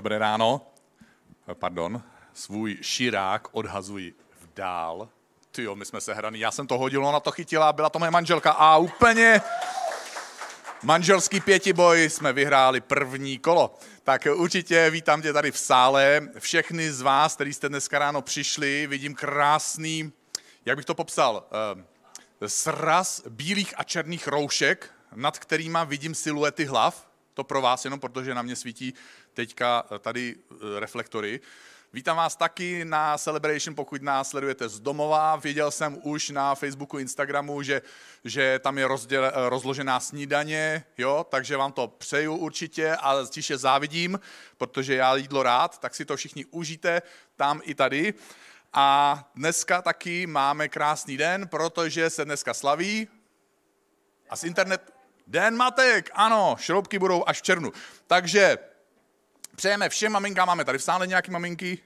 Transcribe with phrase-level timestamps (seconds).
[0.00, 0.72] Dobré ráno.
[1.54, 2.02] Pardon,
[2.34, 5.08] svůj širák odhazuji v dál.
[5.50, 6.40] Ty jo, my jsme se hraný.
[6.40, 9.40] Já jsem to hodil, ona to chytila, byla to moje manželka a úplně
[10.82, 13.78] manželský pětiboj jsme vyhráli první kolo.
[14.02, 16.28] Tak určitě vítám tě tady v sále.
[16.38, 20.12] Všechny z vás, kteří jste dneska ráno přišli, vidím krásný,
[20.64, 21.46] jak bych to popsal,
[22.42, 27.10] eh, sraz bílých a černých roušek, nad kterýma vidím siluety hlav.
[27.34, 28.94] To pro vás jenom, protože na mě svítí
[29.34, 31.40] teďka tady eh, reflektory.
[31.92, 35.36] Vítám vás taky na Celebration, pokud nás sledujete z domova.
[35.36, 37.82] Viděl jsem už na Facebooku, Instagramu, že,
[38.24, 43.58] že tam je rozděl, eh, rozložená snídaně, jo, takže vám to přeju určitě a tiše
[43.58, 44.20] závidím,
[44.56, 47.02] protože já jídlo rád, tak si to všichni užijte
[47.36, 48.14] tam i tady.
[48.72, 53.08] A dneska taky máme krásný den, protože se dneska slaví.
[54.30, 54.92] A z internet...
[55.26, 57.72] Den matek, ano, šroubky budou až v červnu.
[58.06, 58.58] Takže
[59.56, 61.78] přejeme všem maminkám, máme tady v sále nějaké maminky?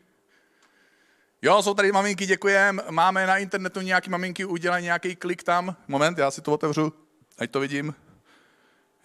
[1.42, 2.82] Jo, jsou tady maminky, děkujem.
[2.90, 5.76] Máme na internetu nějaké maminky, udělají nějaký klik tam.
[5.88, 6.92] Moment, já si to otevřu,
[7.38, 7.94] ať to vidím.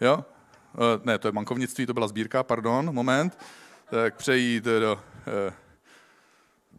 [0.01, 0.25] Jo?
[0.75, 3.37] E, ne, to je bankovnictví, to byla sbírka, pardon, moment.
[3.89, 5.01] Tak přejít do...
[5.49, 5.53] E,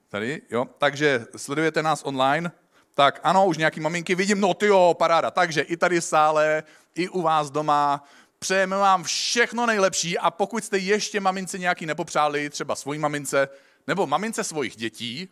[0.09, 0.67] tady, jo.
[0.78, 2.53] Takže sledujete nás online.
[2.94, 5.31] Tak ano, už nějaký maminky vidím, no ty jo, paráda.
[5.31, 6.62] Takže i tady v sále,
[6.94, 8.05] i u vás doma,
[8.41, 13.49] přejeme vám všechno nejlepší a pokud jste ještě mamince nějaký nepopřáli, třeba svojí mamince,
[13.87, 15.29] nebo mamince svých dětí,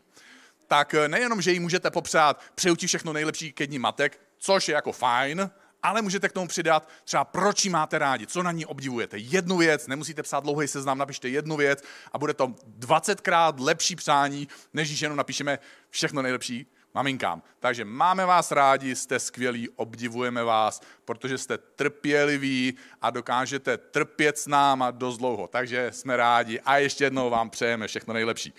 [0.66, 4.74] tak nejenom, že jí můžete popřát, přeju ti všechno nejlepší ke dní matek, což je
[4.74, 5.50] jako fajn,
[5.82, 9.18] ale můžete k tomu přidat třeba, proč ji máte rádi, co na ní obdivujete.
[9.18, 12.46] Jednu věc, nemusíte psát dlouhý seznam, napište jednu věc a bude to
[12.78, 15.58] 20krát lepší přání, než když jenom napíšeme
[15.90, 17.42] všechno nejlepší maminkám.
[17.60, 24.46] Takže máme vás rádi, jste skvělí, obdivujeme vás, protože jste trpěliví a dokážete trpět s
[24.46, 25.46] náma dost dlouho.
[25.46, 28.52] Takže jsme rádi a ještě jednou vám přejeme všechno nejlepší.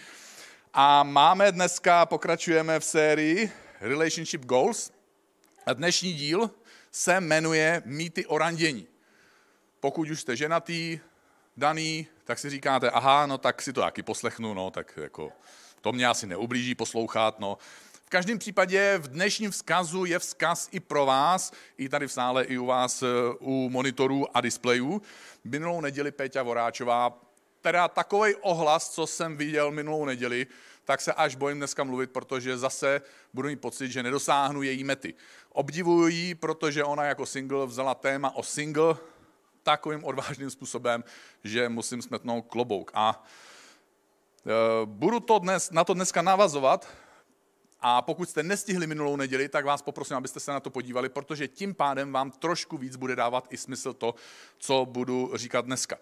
[0.73, 4.91] A máme dneska, pokračujeme v sérii Relationship Goals.
[5.65, 6.51] A dnešní díl
[6.91, 8.87] se jmenuje Mýty o randění.
[9.79, 10.99] Pokud už jste ženatý,
[11.57, 15.31] daný, tak si říkáte, aha, no tak si to taky poslechnu, no tak jako
[15.81, 17.57] to mě asi neublíží poslouchat, no.
[18.09, 22.43] V každém případě v dnešním vzkazu je vzkaz i pro vás, i tady v sále,
[22.43, 23.03] i u vás
[23.39, 25.01] u monitorů a displejů.
[25.43, 27.21] Minulou neděli Péťa Voráčová,
[27.61, 30.47] teda takový ohlas, co jsem viděl minulou neděli,
[30.85, 33.01] tak se až bojím dneska mluvit, protože zase
[33.33, 35.13] budu mít pocit, že nedosáhnu její mety.
[35.49, 38.95] Obdivuji ji, protože ona jako single vzala téma o single
[39.63, 41.03] takovým odvážným způsobem,
[41.43, 42.91] že musím smetnout klobouk.
[42.93, 43.23] A
[44.45, 46.87] e, budu to dnes, na to dneska navazovat,
[47.81, 51.47] a pokud jste nestihli minulou neděli, tak vás poprosím, abyste se na to podívali, protože
[51.47, 54.15] tím pádem vám trošku víc bude dávat i smysl to,
[54.57, 55.97] co budu říkat dneska.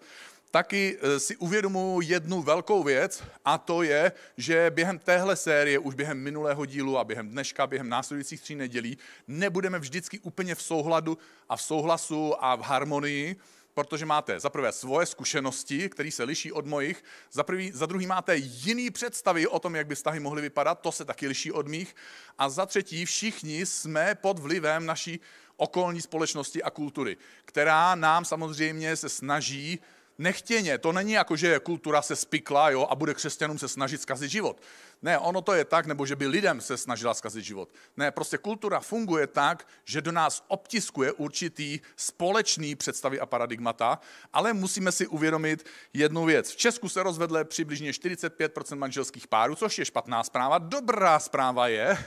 [0.50, 5.94] Taky eh, si uvědomuji jednu velkou věc a to je, že během téhle série, už
[5.94, 11.18] během minulého dílu a během dneška, během následujících tří nedělí, nebudeme vždycky úplně v souhladu
[11.48, 13.36] a v souhlasu a v harmonii,
[13.78, 18.06] protože máte za prvé svoje zkušenosti, které se liší od mojich, za, prvý, za druhý
[18.06, 21.68] máte jiný představy o tom, jak by vztahy mohly vypadat, to se taky liší od
[21.68, 21.96] mých,
[22.38, 25.20] a za třetí všichni jsme pod vlivem naší
[25.56, 29.78] okolní společnosti a kultury, která nám samozřejmě se snaží
[30.18, 30.78] nechtěně.
[30.78, 34.62] To není jako, že kultura se spikla jo, a bude křesťanům se snažit zkazit život.
[35.02, 37.68] Ne, ono to je tak, nebo že by lidem se snažila zkazit život.
[37.96, 44.00] Ne, prostě kultura funguje tak, že do nás obtiskuje určitý společný představy a paradigmata,
[44.32, 46.50] ale musíme si uvědomit jednu věc.
[46.50, 50.58] V Česku se rozvedle přibližně 45% manželských párů, což je špatná zpráva.
[50.58, 51.98] Dobrá zpráva je,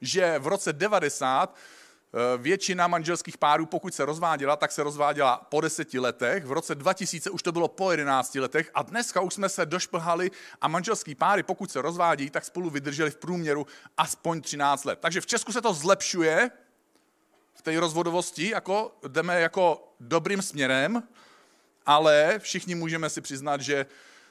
[0.00, 1.85] že v roce 90 Eh,
[2.38, 6.44] většina manželských párů, pokud se rozváděla, tak se rozváděla po deseti letech.
[6.44, 10.30] V roce 2000 už to bylo po 11 letech a dneska už jsme se došplhali
[10.60, 13.66] a manželský páry, pokud se rozvádí, tak spolu vydrželi v průměru
[13.96, 14.98] aspoň 13 let.
[15.02, 16.50] Takže v Česku se to zlepšuje
[17.54, 21.02] v té rozvodovosti, jako jdeme jako dobrým směrem,
[21.86, 23.86] ale všichni můžeme si přiznat, že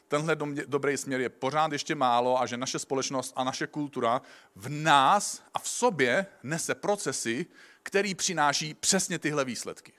[0.08, 0.36] tenhle
[0.68, 4.22] dobrý směr je pořád ještě málo a že naše společnost a naše kultura
[4.56, 7.46] v nás a v sobě nese procesy,
[7.86, 9.94] který přináší přesně tyhle výsledky.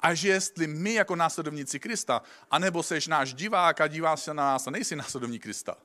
[0.00, 4.42] A že jestli my jako následovníci Krista, anebo seš náš divák a díváš se na
[4.42, 5.76] nás a nejsi následovník Krista,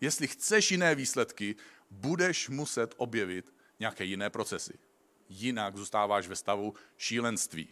[0.00, 1.56] jestli chceš jiné výsledky,
[1.90, 4.78] budeš muset objevit nějaké jiné procesy.
[5.28, 7.68] Jinak zůstáváš ve stavu šílenství.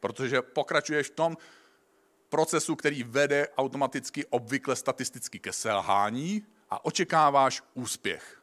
[0.00, 1.36] Protože pokračuješ v tom,
[2.28, 8.42] procesu, který vede automaticky obvykle statisticky ke selhání a očekáváš úspěch.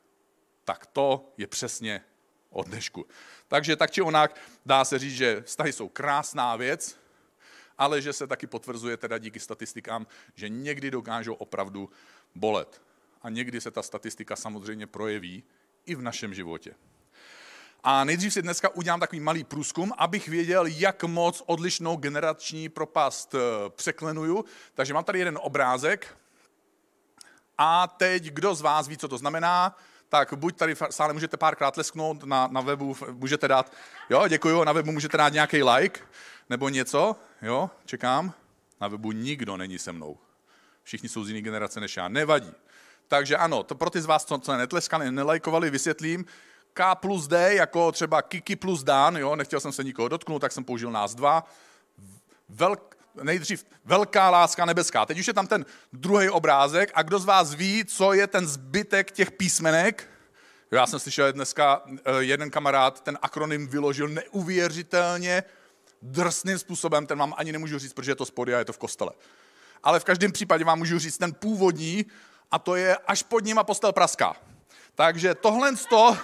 [0.63, 2.03] Tak to je přesně
[2.51, 3.05] od dnešku.
[3.47, 6.97] Takže tak či onak dá se říct, že vztahy jsou krásná věc,
[7.77, 11.89] ale že se taky potvrzuje teda díky statistikám, že někdy dokážou opravdu
[12.35, 12.81] bolet.
[13.21, 15.43] A někdy se ta statistika samozřejmě projeví
[15.85, 16.75] i v našem životě.
[17.83, 23.35] A nejdřív si dneska udělám takový malý průzkum, abych věděl, jak moc odlišnou generační propast
[23.35, 23.39] eh,
[23.69, 24.45] překlenuju.
[24.73, 26.17] Takže mám tady jeden obrázek.
[27.57, 29.77] A teď, kdo z vás ví, co to znamená,
[30.11, 33.71] tak buď tady v sále můžete párkrát lesknout, na, na webu můžete dát,
[34.09, 35.99] jo, děkuju, na webu můžete dát nějaký like,
[36.49, 38.33] nebo něco, jo, čekám.
[38.81, 40.17] Na webu nikdo není se mnou.
[40.83, 42.51] Všichni jsou z jiné generace než já, nevadí.
[43.07, 46.25] Takže ano, to pro ty z vás, co, co netleskali, nelajkovali, vysvětlím.
[46.73, 50.51] K plus D, jako třeba Kiki plus Dan, jo, nechtěl jsem se nikoho dotknout, tak
[50.51, 51.43] jsem použil nás dva.
[52.49, 55.05] Velk, nejdřív velká láska nebeská.
[55.05, 58.47] Teď už je tam ten druhý obrázek a kdo z vás ví, co je ten
[58.47, 60.09] zbytek těch písmenek?
[60.71, 65.43] Já jsem slyšel dneska, eh, jeden kamarád ten akronym vyložil neuvěřitelně
[66.01, 68.77] drsným způsobem, ten vám ani nemůžu říct, protože je to spody a je to v
[68.77, 69.11] kostele.
[69.83, 72.05] Ale v každém případě vám můžu říct ten původní,
[72.51, 74.35] a to je až pod ním a postel praská.
[74.95, 76.17] Takže tohle to,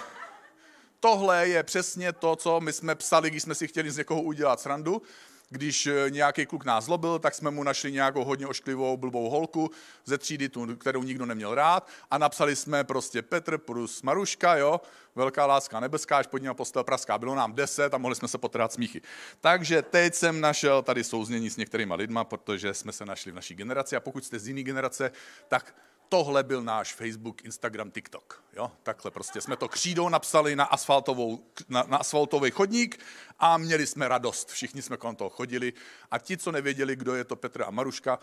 [0.99, 4.59] tohle je přesně to, co my jsme psali, když jsme si chtěli z někoho udělat
[4.59, 5.01] srandu
[5.49, 9.71] když eh, nějaký kluk nás zlobil, tak jsme mu našli nějakou hodně ošklivou, blbou holku
[10.05, 14.81] ze třídy, tu, kterou nikdo neměl rád a napsali jsme prostě Petr plus Maruška, jo,
[15.15, 17.17] velká láska nebeská, až pod ním postel praská.
[17.17, 19.01] Bylo nám deset a mohli jsme se potrhat smíchy.
[19.41, 23.55] Takže teď jsem našel tady souznění s některýma lidma, protože jsme se našli v naší
[23.55, 25.11] generaci a pokud jste z jiné generace,
[25.47, 25.75] tak
[26.09, 28.43] tohle byl náš Facebook, Instagram, TikTok.
[28.53, 28.71] Jo?
[28.83, 32.99] Takhle prostě jsme to křídou napsali na, asfaltovou, na, na asfaltový chodník
[33.39, 34.49] a měli jsme radost.
[34.51, 35.73] Všichni jsme kolem toho chodili
[36.11, 38.19] a ti, co nevěděli, kdo je to Petr a Maruška,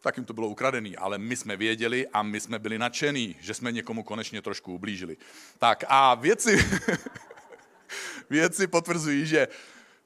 [0.00, 3.54] tak jim to bylo ukradený, ale my jsme věděli a my jsme byli nadšení, že
[3.54, 5.16] jsme někomu konečně trošku ublížili.
[5.58, 6.64] Tak a věci,
[8.30, 9.48] věci potvrzují, že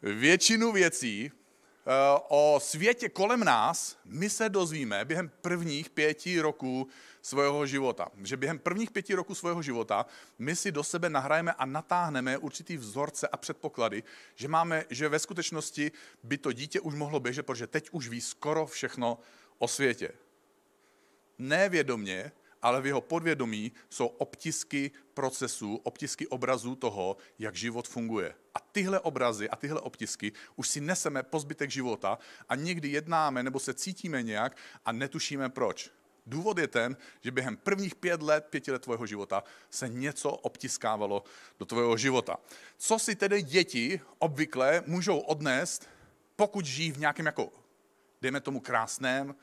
[0.02, 1.30] většinu věcí,
[2.28, 6.88] o světě kolem nás my se dozvíme během prvních pěti roků
[7.22, 8.08] svého života.
[8.24, 10.06] Že během prvních pěti roků svého života
[10.38, 14.02] my si do sebe nahrajeme a natáhneme určitý vzorce a předpoklady,
[14.34, 15.92] že, máme, že ve skutečnosti
[16.22, 19.18] by to dítě už mohlo běžet, protože teď už ví skoro všechno
[19.58, 20.12] o světě.
[21.38, 22.32] Nevědomě,
[22.62, 28.34] ale v jeho podvědomí jsou obtisky procesů, obtisky obrazů toho, jak život funguje.
[28.54, 32.18] A tyhle obrazy a tyhle obtisky už si neseme po zbytek života
[32.48, 35.90] a někdy jednáme nebo se cítíme nějak a netušíme proč.
[36.26, 41.24] Důvod je ten, že během prvních pět let, pěti let tvého života se něco obtiskávalo
[41.58, 42.36] do tvého života.
[42.76, 45.88] Co si tedy děti obvykle můžou odnést,
[46.36, 47.52] pokud žijí v nějakém jako,
[48.22, 49.34] dejme tomu krásném,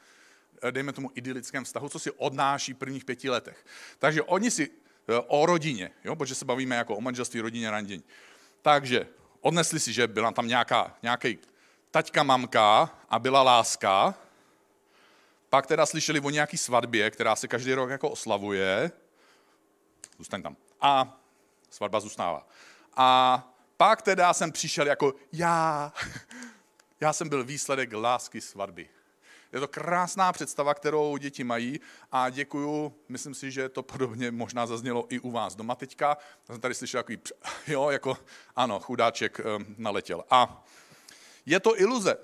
[0.71, 3.65] dejme tomu, idylickém vztahu, co si odnáší v prvních pěti letech.
[3.99, 8.03] Takže oni si eh, o rodině, jo, protože se bavíme jako o manželství, rodině, randění.
[8.61, 9.07] Takže
[9.41, 11.37] odnesli si, že byla tam nějaká, nějaký
[11.91, 14.15] taťka, mamka a byla láska,
[15.49, 18.91] pak teda slyšeli o nějaký svatbě, která se každý rok jako oslavuje,
[20.17, 21.19] zůstaň tam, a
[21.69, 22.47] svatba zůstává.
[22.95, 23.39] A
[23.77, 25.93] pak teda jsem přišel jako já,
[26.99, 28.89] já jsem byl výsledek lásky svatby.
[29.53, 31.79] Je to krásná představa, kterou děti mají
[32.11, 36.17] a děkuju, myslím si, že to podobně možná zaznělo i u vás doma teďka.
[36.49, 37.19] Já jsem tady slyšel takový,
[37.67, 38.17] jo, jako
[38.55, 40.23] ano, chudáček um, naletěl.
[40.29, 40.65] A
[41.45, 42.17] je to iluze.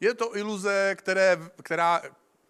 [0.00, 2.02] Je to iluze, které, která,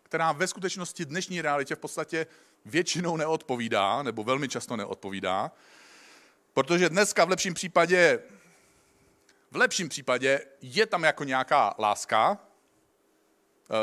[0.03, 2.27] která ve skutečnosti dnešní realitě v podstatě
[2.65, 5.53] většinou neodpovídá, nebo velmi často neodpovídá,
[6.55, 8.23] protože dneska v lepším případě
[9.51, 12.56] v lepším případě je tam jako nějaká láska, Eh,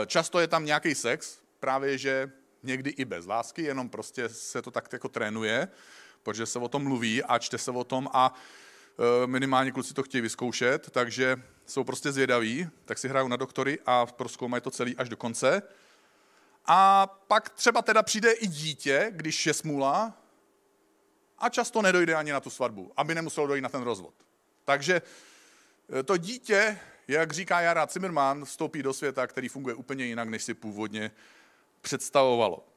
[0.06, 2.32] často je tam nějaký sex, právě že
[2.64, 5.68] někdy i bez lásky, jenom prostě se to tak jako trénuje,
[6.24, 10.04] protože se o tom mluví a čte se o tom a eh, minimálně kluci to
[10.04, 14.96] chtějí vyzkoušet, takže jsou prostě zvědaví, tak si hrajou na doktory a proskoumají to celý
[14.96, 15.62] až do konce.
[16.66, 20.18] A pak třeba teda přijde i dítě, když je smůla,
[21.38, 24.14] a často nedojde ani na tu svatbu, aby nemuselo dojít na ten rozvod.
[24.66, 25.02] Takže
[26.00, 30.44] eh, to dítě jak říká Jara Zimmerman, vstoupí do světa, který funguje úplně jinak, než
[30.44, 31.12] si původně
[31.82, 32.68] představovalo.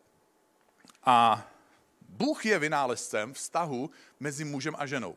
[1.03, 1.49] A
[2.09, 3.91] Bůh je vynálezcem vztahu
[4.21, 5.17] mezi mužem a ženou.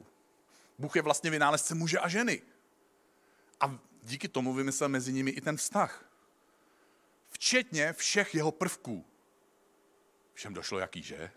[0.77, 2.41] Bůh je vlastně vynálezcem muže a ženy.
[3.59, 6.05] A díky tomu vymyslel mezi nimi i ten vztah.
[7.29, 9.05] Včetně všech jeho prvků.
[10.33, 11.31] Všem došlo jaký, že?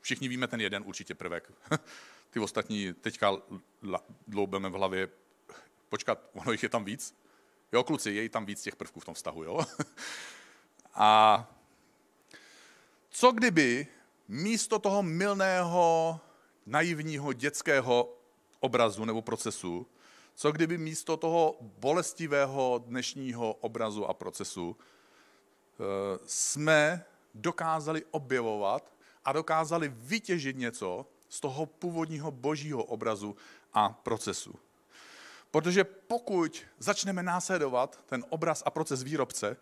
[0.00, 1.52] Všichni víme ten jeden určitě prvek.
[2.30, 3.32] Ty ostatní teďka
[4.26, 5.08] dloubeme v hlavě,
[5.88, 7.14] počkat, ono jich je tam víc.
[7.72, 9.60] Jo, kluci, je tam víc těch prvků v tom vztahu, jo?
[10.94, 11.50] A
[13.10, 13.86] co kdyby
[14.28, 16.20] místo toho milného,
[16.66, 18.14] naivního, dětského
[18.60, 19.86] obrazu nebo procesu,
[20.34, 27.04] Co kdyby místo toho bolestivého dnešního obrazu a procesu eh, jsme
[27.34, 28.92] dokázali objevovat
[29.24, 33.36] a dokázali vytěžit něco z toho původního božího obrazu
[33.72, 34.54] a procesu.
[35.50, 39.56] Protože pokud začneme následovat ten obraz a proces výrobce,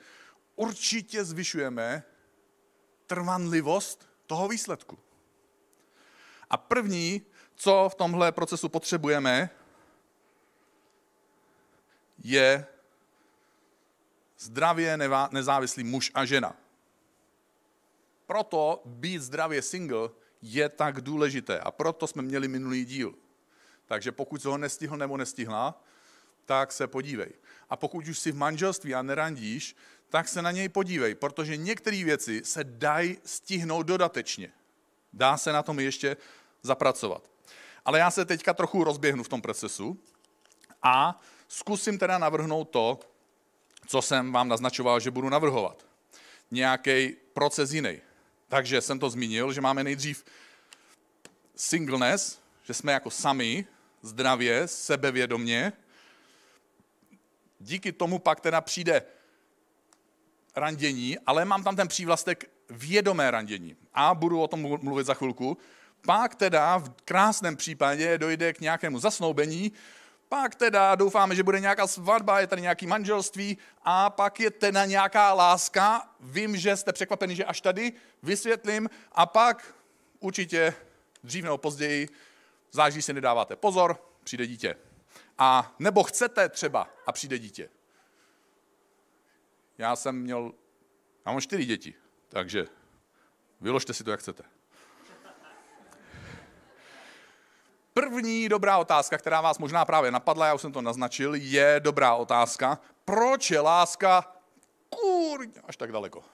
[0.56, 2.02] určitě zvyšujeme
[3.06, 4.98] trvanlivost toho výsledku.
[6.50, 7.22] A první,
[7.54, 9.50] co v tomhle procesu potřebujeme,
[12.18, 12.66] je
[14.38, 14.98] zdravě
[15.30, 16.56] nezávislý muž a žena.
[18.26, 20.08] Proto být zdravě single
[20.42, 23.14] je tak důležité a proto jsme měli minulý díl.
[23.86, 25.82] Takže pokud ho nestihl nebo nestihla,
[26.44, 27.32] tak se podívej.
[27.70, 29.76] A pokud už jsi v manželství a nerandíš,
[30.08, 34.52] tak se na něj podívej, protože některé věci se dají stihnout dodatečně.
[35.12, 36.16] Dá se na tom ještě
[36.62, 37.30] zapracovat.
[37.84, 39.98] Ale já se teďka trochu rozběhnu v tom procesu
[40.82, 43.00] a zkusím teda navrhnout to,
[43.86, 45.86] co jsem vám naznačoval, že budu navrhovat.
[46.50, 48.00] Nějaký proces jiný.
[48.48, 50.24] Takže jsem to zmínil, že máme nejdřív
[51.56, 53.66] singleness, že jsme jako sami,
[54.02, 55.72] zdravě, sebevědomně.
[57.58, 59.02] Díky tomu pak teda přijde
[60.56, 63.76] randění, ale mám tam ten přívlastek vědomé randění.
[63.94, 65.58] A budu o tom mluvit za chvilku.
[66.06, 69.72] Pak teda v krásném případě dojde k nějakému zasnoubení,
[70.28, 74.84] pak teda doufáme, že bude nějaká svatba, je tady nějaký manželství a pak je teda
[74.84, 76.10] nějaká láska.
[76.20, 79.74] Vím, že jste překvapeni, že až tady vysvětlím a pak
[80.20, 80.74] určitě
[81.24, 82.08] dřív nebo později,
[82.72, 84.76] záží si nedáváte pozor, přijde dítě.
[85.38, 87.68] A nebo chcete třeba a přijde dítě.
[89.78, 90.52] Já jsem měl,
[91.26, 91.94] já mám čtyři děti,
[92.28, 92.66] takže
[93.60, 94.42] vyložte si to, jak chcete.
[97.94, 102.14] První dobrá otázka, která vás možná právě napadla, já už jsem to naznačil, je dobrá
[102.14, 102.78] otázka.
[103.04, 104.36] Proč je láska
[104.90, 106.24] kurň až tak daleko?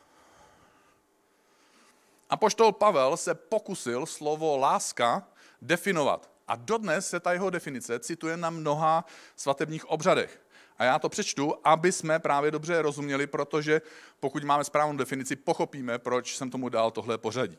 [2.30, 5.28] A poštol Pavel se pokusil slovo láska
[5.62, 6.30] definovat.
[6.48, 9.04] A dodnes se ta jeho definice cituje na mnoha
[9.36, 10.42] svatebních obřadech.
[10.78, 13.82] A já to přečtu, aby jsme právě dobře rozuměli, protože
[14.20, 17.58] pokud máme správnou definici, pochopíme, proč jsem tomu dal tohle pořadí.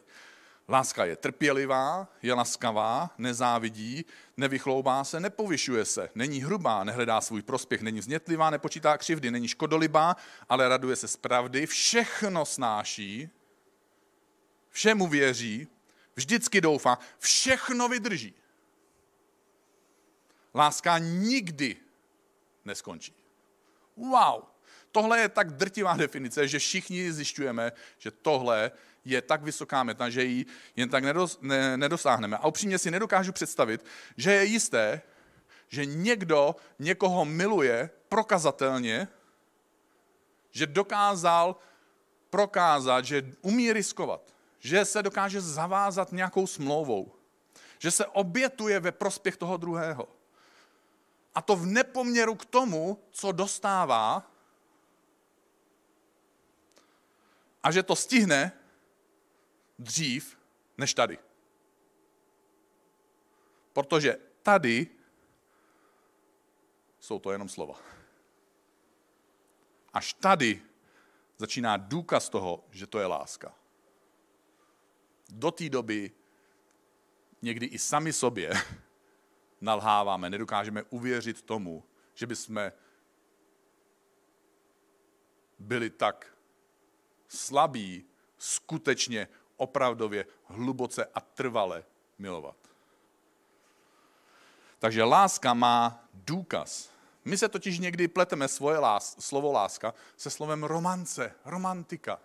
[0.69, 4.05] Láska je trpělivá, je laskavá, nezávidí,
[4.38, 10.15] nevychloubá se, nepovyšuje se, není hrubá, nehledá svůj prospěch, není vznětlivá, nepočítá křivdy, není škodolibá,
[10.50, 13.29] ale raduje se z pravdy, všechno snáší,
[14.69, 15.67] všemu věří,
[16.15, 18.34] vždycky doufá, všechno vydrží.
[20.55, 21.75] Láska nikdy
[22.65, 23.13] neskončí.
[23.96, 24.41] Wow!
[24.91, 28.72] Tohle je tak drtivá definice, že všichni zjišťujeme, že tohle
[29.05, 32.38] je tak vysoká meta, že ji jen tak nedos, ne, nedosáhneme.
[32.38, 33.86] A upřímně si nedokážu představit,
[34.17, 35.01] že je jisté,
[35.67, 39.08] že někdo někoho miluje prokazatelně,
[40.51, 41.55] že dokázal
[42.29, 44.33] prokázat, že umí riskovat,
[44.63, 47.15] že se dokáže zavázat nějakou smlouvou,
[47.79, 50.08] že se obětuje ve prospěch toho druhého.
[51.36, 54.32] A to v nepoměru k tomu, co dostává,
[57.63, 58.51] a že to stihne
[59.79, 60.38] dřív
[60.77, 61.20] než tady.
[63.74, 64.88] Protože tady
[67.00, 67.75] jsou to jenom slova.
[69.93, 70.62] Až tady
[71.38, 73.62] začíná důkaz toho, že to je láska.
[75.34, 76.12] Do té doby
[77.42, 78.54] někdy i sami sobě
[79.62, 82.72] nalháváme, nedokážeme uvěřit tomu, že bychom
[85.60, 86.38] byli tak
[87.28, 88.06] slabí
[88.38, 91.84] skutečně opravdově, hluboce a trvale
[92.18, 92.56] milovat.
[94.80, 96.90] Takže láska má důkaz.
[97.25, 102.20] My se totiž někdy pleteme svoje lás, slovo láska se slovem romance, romantika.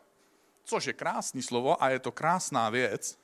[0.68, 3.18] Což je krásný slovo a je to krásná věc,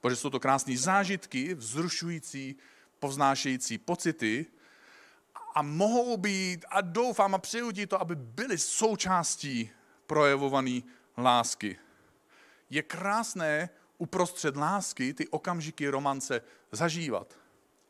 [0.00, 2.56] protože jsou to krásné zážitky, vzrušující,
[2.98, 4.46] povznášející pocity
[5.54, 9.70] a mohou být, a doufám a přeju ti to, aby byly součástí
[10.06, 10.80] projevované
[11.18, 11.78] lásky
[12.70, 16.40] je krásné uprostřed lásky ty okamžiky romance
[16.72, 17.38] zažívat.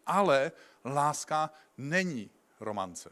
[0.07, 0.53] Ale
[0.85, 2.31] láska není
[2.61, 3.11] romance.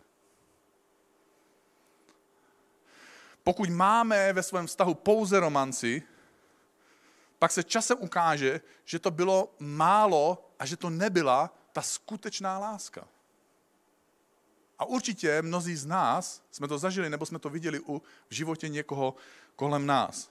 [3.44, 6.02] Pokud máme ve svém vztahu pouze romanci,
[7.38, 13.08] pak se časem ukáže, že to bylo málo a že to nebyla ta skutečná láska.
[14.78, 18.68] A určitě mnozí z nás jsme to zažili nebo jsme to viděli u, v životě
[18.68, 19.14] někoho
[19.56, 20.30] kolem nás.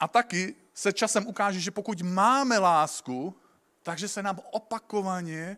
[0.00, 3.34] A taky se časem ukáže, že pokud máme lásku,
[3.82, 5.56] Takže se nám opakovaně,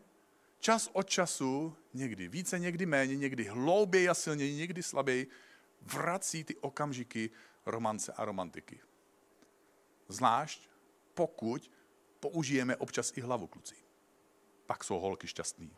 [0.59, 5.27] čas od času, někdy více, někdy méně, někdy hlouběji a silněji, někdy slaběji,
[5.83, 7.31] vrací ty okamžiky
[7.67, 8.81] romance a romantiky.
[10.09, 10.69] Zvlášť
[11.15, 11.71] pokud
[12.21, 13.75] použijeme občas i hlavu, kluci.
[14.67, 15.71] Pak jsou holky šťastný.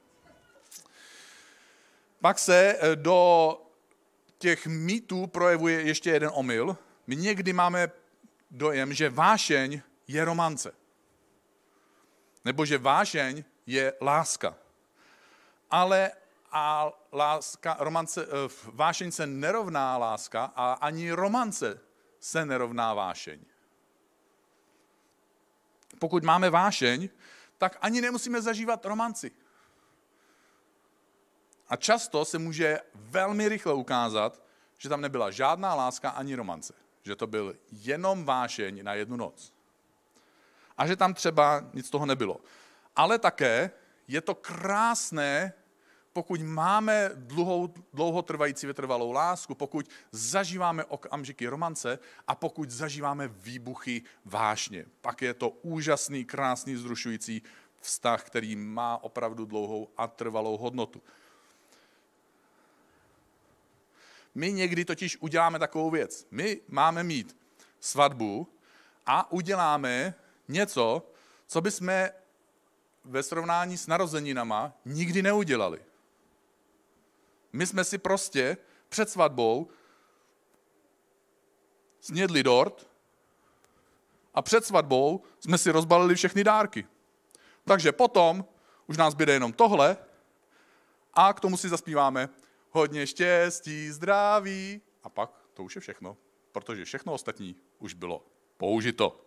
[2.21, 3.61] Pak se eh, do
[4.39, 6.77] těch mýtů projevuje ještě jeden omyl.
[7.07, 7.91] My někdy máme
[8.51, 10.73] dojem, že vášeň je romance.
[12.45, 14.57] Nebo že vášeň je láska.
[15.71, 16.13] Ale
[16.53, 18.29] a láska, romance, eh,
[18.73, 21.81] vášeň se nerovná láska a ani romance
[22.21, 23.41] se nerovná vášeň.
[25.99, 27.09] Pokud máme vášeň,
[27.59, 29.31] tak ani nemusíme zažívat romanci.
[31.69, 34.43] A často se může velmi rychle ukázat,
[34.79, 36.75] že tam nebyla žádná láska ani romance.
[37.03, 39.53] Že to byl jenom vášeň na jednu noc.
[40.79, 42.41] A že tam třeba nic toho nebylo.
[42.97, 43.71] Ale také
[44.09, 45.53] je to krásné,
[46.13, 51.99] pokud máme dlouhou, dlouhotrvající vytrvalou lásku, pokud zažíváme okamžiky romance
[52.29, 54.87] a pokud zažíváme výbuchy vášně.
[55.01, 57.43] Pak je to úžasný, krásný, zrušující
[57.81, 61.03] vztah, který má opravdu dlouhou a trvalou hodnotu.
[64.35, 66.27] My někdy totiž uděláme takovou věc.
[66.31, 67.37] My máme mít
[67.81, 68.49] svatbu
[69.07, 70.15] a uděláme
[70.49, 71.11] něco,
[71.47, 72.09] co bychom
[73.07, 75.85] ve srovnání s narozeninama nikdy neudělali.
[77.53, 78.57] My jsme si prostě
[78.89, 79.69] před svatbou
[82.01, 82.91] snědli dort
[84.35, 86.87] a před svatbou jsme si rozbalili všechny dárky.
[87.65, 88.45] Takže potom
[88.87, 89.97] už nás bude jenom tohle
[91.15, 92.29] a k tomu si zaspíváme
[92.71, 96.17] hodně štěstí, zdraví a pak to už je všechno,
[96.53, 99.26] protože všechno ostatní už bylo použito.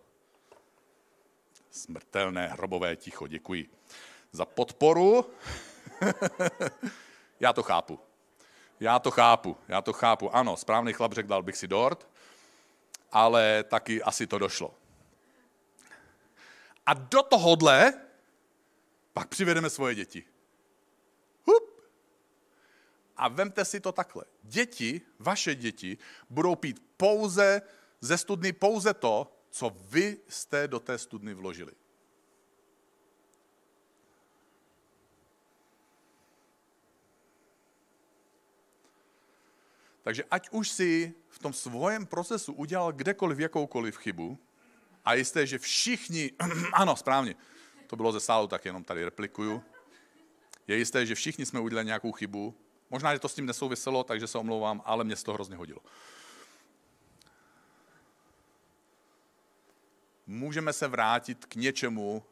[1.70, 3.70] Smrtelné hrobové ticho, děkuji
[4.32, 5.26] za podporu.
[7.40, 8.00] Já to chápu.
[8.80, 10.36] Já to chápu, já to chápu.
[10.36, 12.08] Ano, správný chlap řekl, dal bych si dort,
[13.12, 14.76] ale taky asi to došlo.
[16.86, 17.94] A do tohohle
[19.14, 20.24] pak přivedeme svoje děti.
[21.46, 21.82] Hup.
[23.18, 24.24] A vemte si to takhle.
[24.44, 25.98] Děti, vaše děti,
[26.30, 27.62] budou pít pouze
[28.02, 31.72] ze studny pouze to, co vy jste do té studny vložili.
[40.02, 44.40] Takže ať už si v tom svém procesu udělal kdekoliv jakoukoliv chybu,
[45.06, 46.32] a jisté, že všichni,
[46.74, 47.36] ano, správně,
[47.88, 49.64] to bylo ze sálu, tak jenom tady replikuju,
[50.68, 52.56] je jisté, že všichni jsme udělali nějakou chybu,
[52.90, 55.80] možná, že to s tím nesouviselo, takže se omlouvám, ale mě se to hrozně hodilo.
[60.32, 62.24] Můžeme se vrátit k něčemu,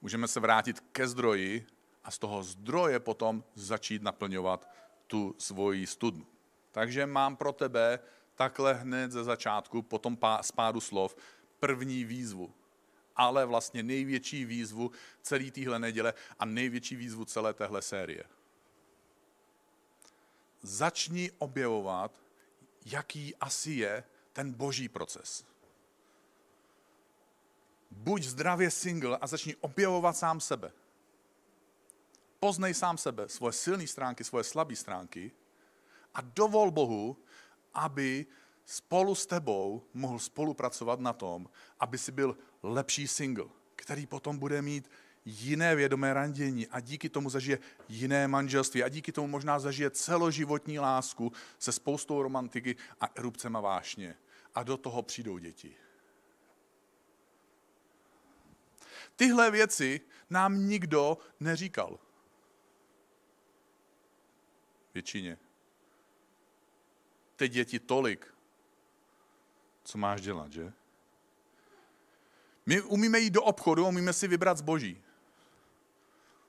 [0.00, 1.66] můžeme se vrátit ke zdroji
[2.04, 4.70] a z toho zdroje potom začít naplňovat
[5.06, 6.26] tu svoji studnu.
[6.72, 7.98] Takže mám pro tebe
[8.34, 11.16] takhle hned ze začátku, po tom spádu slov,
[11.60, 12.54] první výzvu.
[13.16, 14.90] Ale vlastně největší výzvu
[15.22, 18.24] celé téhle neděle a největší výzvu celé téhle série.
[20.62, 22.22] Začni objevovat,
[22.86, 25.51] jaký asi je ten boží proces.
[27.92, 30.72] Buď zdravě single a začni objevovat sám sebe
[32.42, 35.30] poznej sám sebe, svoje silné stránky, svoje slabé stránky
[36.10, 37.14] a dovol Bohu,
[37.70, 38.26] aby
[38.66, 41.46] spolu s tebou mohl spolupracovat na tom,
[41.78, 43.46] aby si byl lepší single,
[43.78, 44.90] který potom bude mít
[45.24, 50.78] jiné vědomé randění a díky tomu zažije jiné manželství a díky tomu možná zažije celoživotní
[50.78, 54.18] lásku se spoustou romantiky a erupcema vášně.
[54.54, 55.76] A do toho přijdou děti.
[59.16, 61.98] Tyhle věci nám nikdo neříkal
[64.94, 65.38] většině.
[67.36, 68.34] Teď je ti tolik,
[69.84, 70.72] co máš dělat, že?
[72.66, 75.02] My umíme jít do obchodu, umíme si vybrat zboží.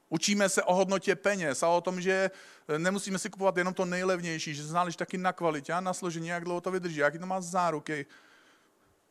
[0.10, 2.32] Učíme se o hodnotě peněz a o tom, že
[2.78, 6.43] nemusíme si kupovat jenom to nejlevnější, že záleží taky na kvalitě a na složení, jak
[6.43, 8.06] dlouho to vydrží, jaký to má záruky.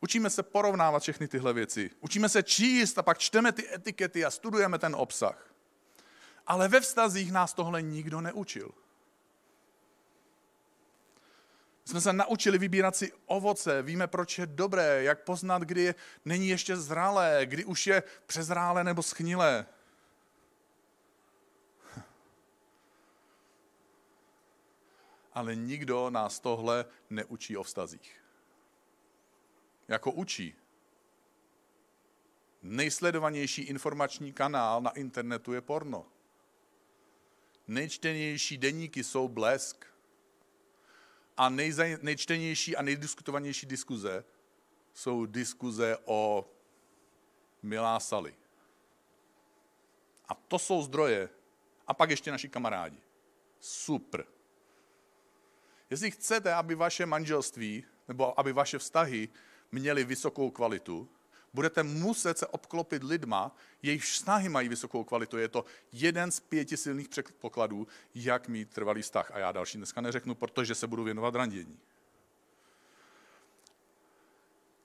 [0.03, 1.89] Učíme se porovnávat všechny tyhle věci.
[1.99, 5.53] Učíme se číst a pak čteme ty etikety a studujeme ten obsah.
[6.47, 8.71] Ale ve vztazích nás tohle nikdo neučil
[11.85, 16.77] jsme se naučili vybírat si ovoce, víme, proč je dobré, jak poznat, kdy není ještě
[16.77, 19.65] zralé, kdy už je přezrálé nebo schnilé.
[25.33, 28.22] Ale nikdo nás tohle neučí o vztazích.
[29.87, 30.55] Jako učí.
[32.61, 36.05] nejsledovanější informační kanál na internetu je porno.
[37.67, 39.85] Nejčtenější deníky jsou blesk.
[41.37, 41.49] A
[42.01, 44.23] nejčtenější a nejdiskutovanější diskuze
[44.93, 46.49] jsou diskuze o
[47.61, 48.35] Milá Sally.
[50.27, 51.29] A to jsou zdroje.
[51.87, 52.97] A pak ještě naši kamarádi.
[53.59, 54.25] Super.
[55.89, 59.29] Jestli chcete, aby vaše manželství nebo aby vaše vztahy
[59.73, 61.09] měly vysokou kvalitu,
[61.53, 65.37] budete muset se obklopit lidma, jejich vztahy mají vysokou kvalitu.
[65.37, 69.31] Je to jeden z pěti silných předpokladů, jak mít trvalý vztah.
[69.31, 71.79] A já další dneska neřeknu, protože se budu věnovat randění.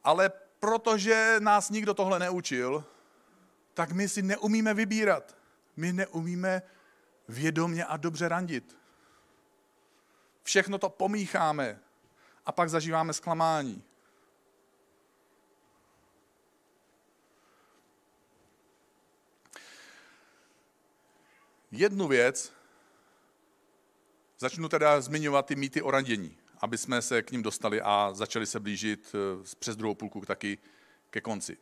[0.04, 2.84] Ale protože nás nikdo tohle neučil,
[3.74, 5.36] tak my si neumíme vybírat.
[5.76, 6.62] My neumíme
[7.28, 8.78] vědomě a dobře randit.
[10.42, 11.80] Všechno to pomícháme
[12.46, 13.87] a pak zažíváme zklamání.
[21.70, 22.52] Jednu věc,
[24.38, 28.46] začnu teda zmiňovat ty mýty o randění, aby jsme se k ním dostali a začali
[28.46, 30.58] se blížit eh, přes druhou půlku taky
[31.10, 31.56] ke konci.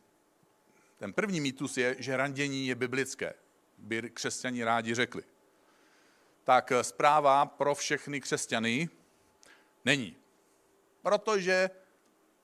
[0.97, 3.33] Ten první mýtus je, že randění je biblické.
[3.77, 5.23] By křesťani rádi řekli.
[6.43, 8.89] Tak eh, zpráva pro všechny křesťany
[9.85, 10.15] není.
[11.01, 11.69] Protože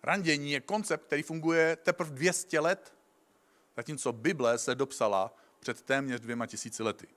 [0.04, 2.94] randění je koncept, který funguje teprve 200 let,
[3.78, 7.08] zatímco Bible se dopsala před téměř dvěma tisíci lety.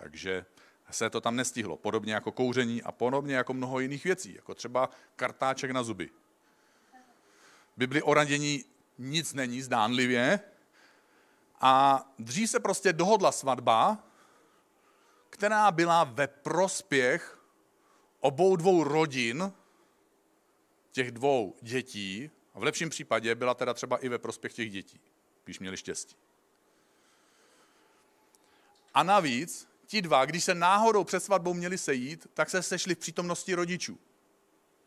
[0.00, 0.46] Takže
[0.90, 1.76] se to tam nestihlo.
[1.76, 6.10] Podobně jako kouření a podobně jako mnoho jiných věcí, jako třeba kartáček na zuby.
[7.76, 8.64] Bibli o randění
[8.98, 10.40] nic není zdánlivě
[11.60, 14.04] a dřív se prostě dohodla svatba,
[15.30, 17.42] která byla ve prospěch
[18.20, 19.52] obou dvou rodin,
[20.92, 25.00] těch dvou dětí, a v lepším případě byla teda třeba i ve prospěch těch dětí,
[25.44, 26.16] když měli štěstí.
[28.94, 32.98] A navíc ti dva, když se náhodou před svatbou měli sejít, tak se sešli v
[32.98, 33.98] přítomnosti rodičů.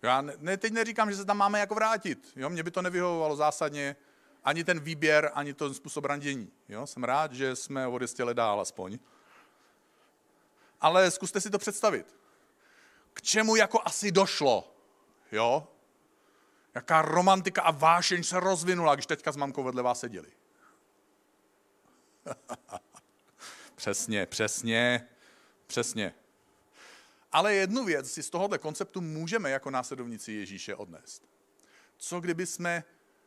[0.01, 2.31] Já ne, teď neříkám, že se tam máme jako vrátit.
[2.35, 2.49] Jo?
[2.49, 3.95] Mně by to nevyhovovalo zásadně
[4.43, 6.51] ani ten výběr, ani ten způsob randění.
[6.69, 6.87] Jo?
[6.87, 8.99] Jsem rád, že jsme odjistěli dál aspoň.
[10.81, 12.15] Ale zkuste si to představit.
[13.13, 14.75] K čemu jako asi došlo?
[15.31, 15.67] Jo?
[16.75, 20.31] Jaká romantika a vášeň se rozvinula, když teďka s mamkou vedle vás seděli.
[23.82, 25.08] Přesně, přesně,
[25.67, 26.13] přesně.
[27.32, 31.30] Ale jednu věc si z tohohle konceptu můžeme jako následovníci Ježíše odnést.
[31.98, 32.84] Co kdyby jsme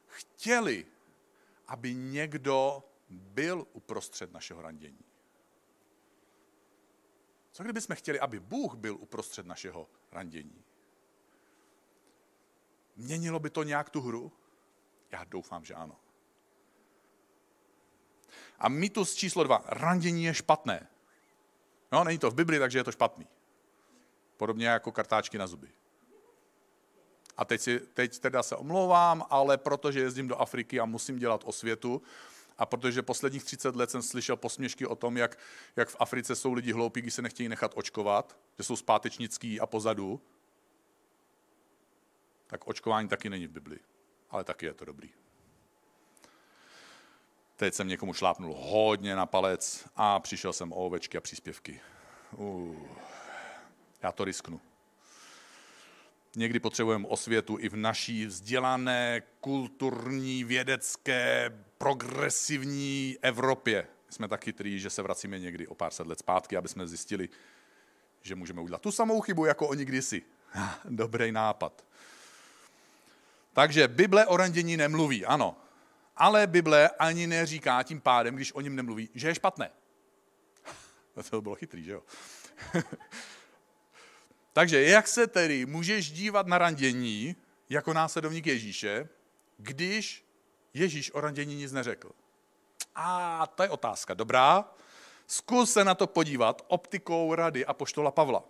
[0.06, 0.86] chtěli,
[1.66, 5.04] aby někdo byl uprostřed našeho randění?
[7.52, 10.64] Co kdyby jsme chtěli, aby Bůh byl uprostřed našeho randění?
[12.96, 14.32] Měnilo by to nějak tu hru?
[15.10, 16.00] Já doufám, že ano.
[18.64, 19.64] A mýtus číslo dva.
[19.66, 20.86] Randění je špatné.
[21.92, 23.26] No, není to v Bibli, takže je to špatný.
[24.36, 25.68] Podobně jako kartáčky na zuby.
[27.36, 31.40] A teď, si, teď teda se omlouvám, ale protože jezdím do Afriky a musím dělat
[31.44, 32.02] osvětu,
[32.58, 35.38] a protože posledních 30 let jsem slyšel posměšky o tom, jak,
[35.76, 39.66] jak v Africe jsou lidi hloupí, když se nechtějí nechat očkovat, že jsou zpátečnický a
[39.66, 40.20] pozadu,
[42.46, 43.78] tak očkování taky není v Bibli.
[44.30, 45.23] Ale taky je to dobrý.
[47.56, 51.80] Teď jsem někomu šlápnul hodně na palec a přišel jsem o ovečky a příspěvky.
[52.36, 52.76] Uh,
[54.02, 54.60] já to risknu.
[56.36, 63.86] Někdy potřebujeme osvětu i v naší vzdělané, kulturní, vědecké, progresivní Evropě.
[64.10, 67.28] Jsme tak chytrý, že se vracíme někdy o pár set let zpátky, aby jsme zjistili,
[68.22, 70.22] že můžeme udělat tu samou chybu jako oni kdysi.
[70.84, 71.84] Dobrý nápad.
[73.52, 75.63] Takže Bible o randění nemluví, ano
[76.16, 79.70] ale Bible ani neříká tím pádem, když o něm nemluví, že je špatné.
[81.30, 82.02] to bylo chytrý, že jo?
[84.52, 87.36] Takže jak se tedy můžeš dívat na randění
[87.68, 89.08] jako následovník Ježíše,
[89.58, 90.24] když
[90.74, 92.10] Ježíš o randění nic neřekl?
[92.94, 94.14] A to je otázka.
[94.14, 94.74] Dobrá.
[95.26, 98.44] Zkus se na to podívat optikou rady a poštola Pavla.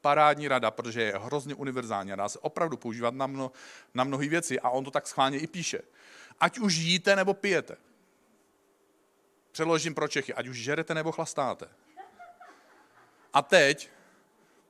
[0.00, 3.52] Parádní rada, protože je hrozně univerzální a dá se opravdu používat na, mno,
[3.94, 5.82] na mnohé věci a on to tak schválně i píše
[6.40, 7.76] ať už jíte nebo pijete.
[9.52, 11.68] Přeložím pro Čechy, ať už žerete nebo chlastáte.
[13.32, 13.90] A teď,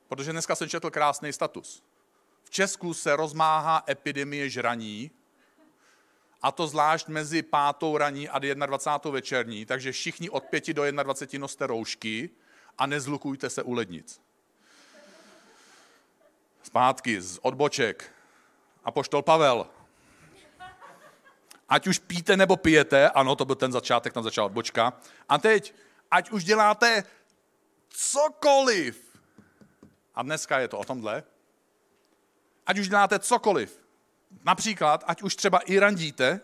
[0.07, 1.83] protože dneska jsem četl krásný status.
[2.43, 5.11] V Česku se rozmáhá epidemie žraní,
[6.41, 9.11] a to zvlášť mezi pátou raní a 21.
[9.11, 12.29] večerní, takže všichni od 5 do 21 noste roušky
[12.77, 14.21] a nezlukujte se u lednic.
[16.63, 18.11] Zpátky z odboček.
[18.83, 19.67] A poštol Pavel
[21.69, 24.93] Ať už píte nebo pijete, ano, to byl ten začátek, tam začala bočka.
[25.29, 25.75] A teď,
[26.11, 27.03] ať už děláte
[27.89, 29.19] cokoliv.
[30.15, 31.23] A dneska je to o tomhle.
[32.65, 33.79] Ať už děláte cokoliv.
[34.43, 36.39] Například, ať už třeba i randíte,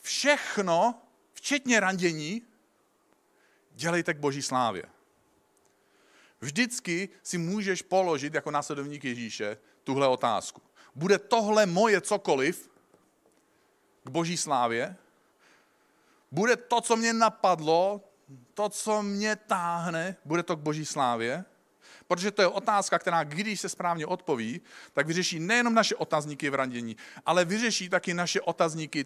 [0.00, 2.42] všechno, včetně randění,
[3.70, 4.82] dělejte k boží slávě.
[6.40, 10.62] Vždycky si můžeš položit jako následovník Ježíše tuhle otázku.
[10.94, 12.71] Bude tohle moje cokoliv
[14.04, 14.96] k boží slávě?
[16.30, 18.00] Bude to, co mě napadlo,
[18.54, 21.44] to, co mě táhne, bude to k boží slávě?
[22.06, 24.60] Protože to je otázka, která, když se správně odpoví,
[24.92, 29.04] tak vyřeší nejenom naše otazníky v randění, ale vyřeší taky naše otazníky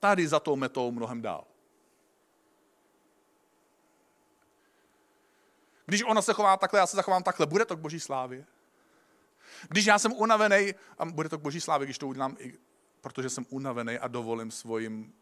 [0.00, 1.44] tady za tou metou mnohem dál.
[5.86, 8.44] Když ona se chová takhle, já se zachovám takhle, bude to k boží slávě?
[9.68, 12.36] Když já jsem unavený, a bude to k boží slávě, když to udělám,
[13.04, 15.12] protože jsem unavený a dovolím svojim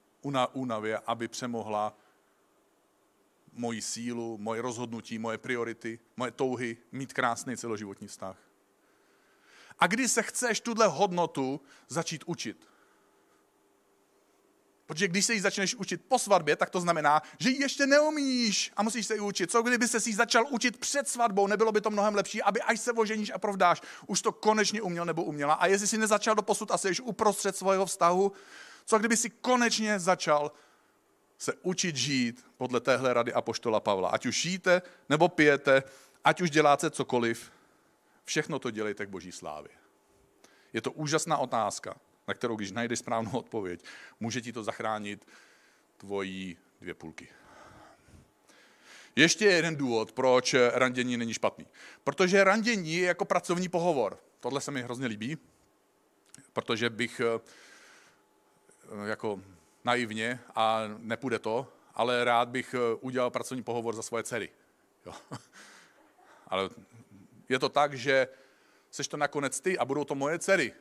[0.52, 1.96] únavě, aby přemohla
[3.52, 8.38] moji sílu, moje rozhodnutí, moje priority, moje touhy, mít krásný celoživotní vztah.
[9.78, 12.68] A když se chceš tuhle hodnotu začít učit,
[14.92, 18.72] Protože když se jí začneš učit po svatbě, tak to znamená, že ji ještě neumíš
[18.76, 19.50] a musíš se ji učit.
[19.50, 22.80] Co kdyby se si začal učit před svatbou, nebylo by to mnohem lepší, aby až
[22.80, 25.54] se oženíš a provdáš, už to konečně uměl nebo uměla.
[25.54, 28.32] A jestli si nezačal do posud a jsi uprostřed svého vztahu,
[28.84, 30.52] co kdyby si konečně začal
[31.38, 34.08] se učit žít podle téhle rady Apoštola Pavla.
[34.08, 35.82] Ať už žijete nebo pijete,
[36.24, 37.52] ať už děláte cokoliv,
[38.24, 39.72] všechno to dělejte k boží slávě.
[40.72, 41.94] Je to úžasná otázka
[42.28, 43.84] na kterou, když najdeš správnou odpověď,
[44.20, 45.26] může ti to zachránit
[45.96, 47.28] tvojí dvě půlky.
[49.16, 51.66] Ještě jeden důvod, proč randění není špatný.
[52.04, 54.18] Protože randění je jako pracovní pohovor.
[54.40, 55.38] Tohle se mi hrozně líbí,
[56.52, 57.40] protože bych eh,
[59.08, 59.40] jako
[59.84, 64.50] naivně, a nepůjde to, ale rád bych eh, udělal pracovní pohovor za svoje dcery.
[65.06, 65.14] Jo.
[66.48, 66.70] Ale
[67.48, 68.28] je to tak, že
[68.90, 70.72] seš to nakonec ty a budou to moje dcery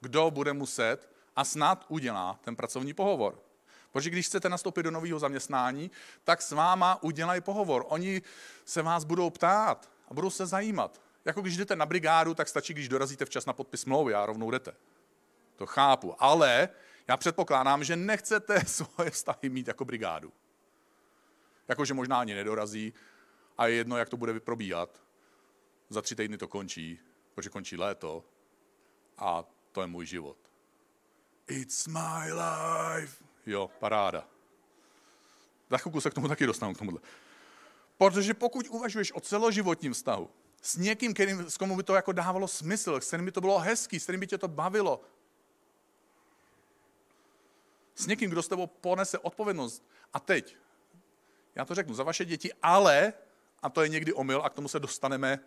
[0.00, 3.42] kdo bude muset a snad udělá ten pracovní pohovor.
[3.92, 5.90] Protože když chcete nastoupit do nového zaměstnání,
[6.24, 7.84] tak s váma udělají pohovor.
[7.88, 8.22] Oni
[8.64, 11.00] se vás budou ptát a budou se zajímat.
[11.24, 14.50] Jako když jdete na brigádu, tak stačí, když dorazíte včas na podpis smlouvy a rovnou
[14.50, 14.74] jdete.
[15.56, 16.14] To chápu.
[16.18, 16.68] Ale
[17.08, 20.32] já předpokládám, že nechcete svoje vztahy mít jako brigádu.
[21.68, 22.94] Jakože možná ani nedorazí
[23.58, 25.02] a je jedno, jak to bude probíhat.
[25.88, 27.00] Za tři týdny to končí,
[27.34, 28.24] protože končí léto
[29.18, 29.44] a
[29.78, 30.36] to je můj život.
[31.46, 33.24] It's my life.
[33.46, 34.28] Jo, paráda.
[35.70, 37.00] Za chvilku se k tomu taky dostanu, k tomuhle.
[37.98, 40.30] Protože pokud uvažuješ o celoživotním vztahu,
[40.62, 43.58] s někým, kterým, s komu by to jako dávalo smysl, s kterým by to bylo
[43.58, 45.00] hezký, s kterým by tě to bavilo,
[47.94, 49.84] s někým, kdo s tebou ponese odpovědnost.
[50.12, 50.56] A teď,
[51.54, 53.12] já to řeknu, za vaše děti, ale,
[53.62, 55.38] a to je někdy omyl, a k tomu se dostaneme,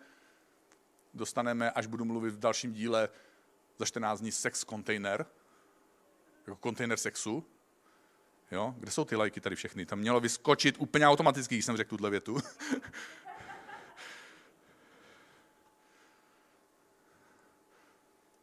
[1.14, 3.08] dostaneme, až budu mluvit v dalším díle
[3.78, 5.26] za 14 dní sex kontejner,
[6.46, 7.44] jako kontejner sexu.
[8.50, 8.74] Jo?
[8.78, 9.86] Kde jsou ty lajky tady všechny?
[9.86, 12.36] Tam mělo vyskočit úplně automaticky, když jsem řekl tuhle větu.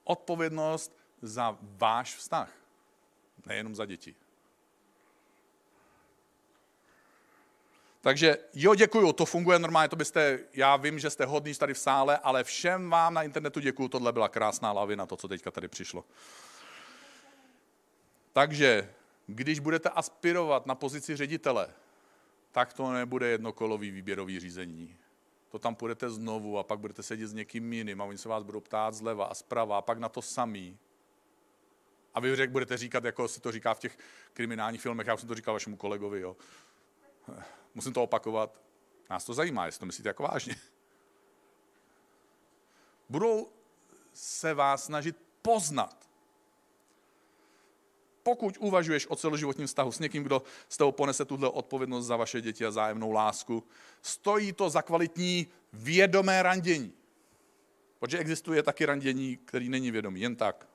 [0.04, 2.52] Odpovědnost za váš vztah,
[3.46, 4.15] nejenom za děti.
[8.02, 11.78] Takže jo, děkuju, to funguje normálně, to byste, já vím, že jste hodný tady v
[11.78, 15.68] sále, ale všem vám na internetu děkuju, tohle byla krásná lavina, to, co teďka tady
[15.68, 16.06] přišlo.
[18.34, 18.94] Takže,
[19.28, 21.68] když budete aspirovat na pozici ředitele,
[22.52, 24.96] tak to nebude jednokolový výběrový řízení.
[25.52, 28.44] To tam půjdete znovu a pak budete sedět s někým jiným a oni se vás
[28.44, 30.78] budou ptát zleva a zprava a pak na to samý.
[32.14, 33.98] A vy budete říkat, jako se to říká v těch
[34.34, 36.36] kriminálních filmech, já už jsem to říkal vašemu kolegovi, jo
[37.76, 38.62] musím to opakovat.
[39.10, 40.56] Nás to zajímá, jestli to myslíte jako vážně.
[43.10, 43.50] Budou
[44.13, 46.10] se vás snažit poznat.
[48.24, 52.42] Pokud uvažuješ o celoživotním vztahu s někým, kdo z toho ponese tuhle odpovědnost za vaše
[52.42, 53.63] děti a zájemnou lásku,
[54.02, 56.94] stojí to za kvalitní vědomé randění.
[58.00, 60.68] Protože existuje taky randění, který není vědomý, jen tak.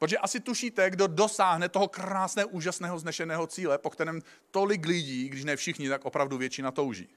[0.00, 5.44] Protože asi tušíte, kdo dosáhne toho krásného, úžasného, znešeného cíle, po kterém tolik lidí, když
[5.44, 7.08] ne všichni, tak opravdu většina touží.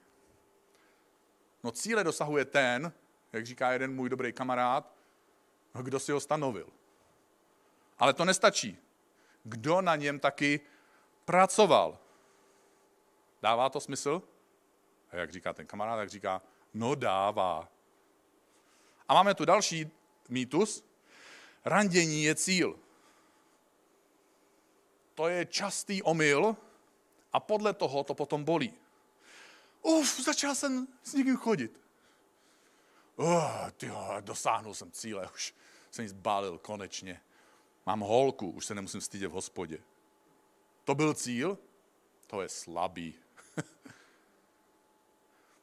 [1.62, 2.92] No cíle dosahuje ten,
[3.32, 4.94] jak říká jeden můj dobrý kamarád,
[5.82, 6.68] kdo si ho stanovil.
[7.98, 8.78] Ale to nestačí.
[9.44, 10.60] Kdo na něm taky
[11.24, 11.98] pracoval.
[13.42, 14.22] Dává to smysl?
[15.10, 16.42] A jak říká ten kamarád, tak říká,
[16.74, 17.68] no dává.
[19.08, 19.90] A máme tu další
[20.28, 20.84] mýtus,
[21.64, 22.78] Randění je cíl.
[25.14, 26.56] to je častý omyl
[27.32, 28.74] a podle toho to potom bolí.
[29.82, 31.80] Uf, začal jsem s někým chodit.
[33.16, 35.54] Uh, tyjo, dosáhnul jsem cíle, už
[35.90, 37.20] jsem ji zbalil konečně.
[37.86, 39.78] Mám holku, už se nemusím stydět v hospodě.
[40.84, 41.58] To byl cíl?
[42.26, 43.14] To je slabý.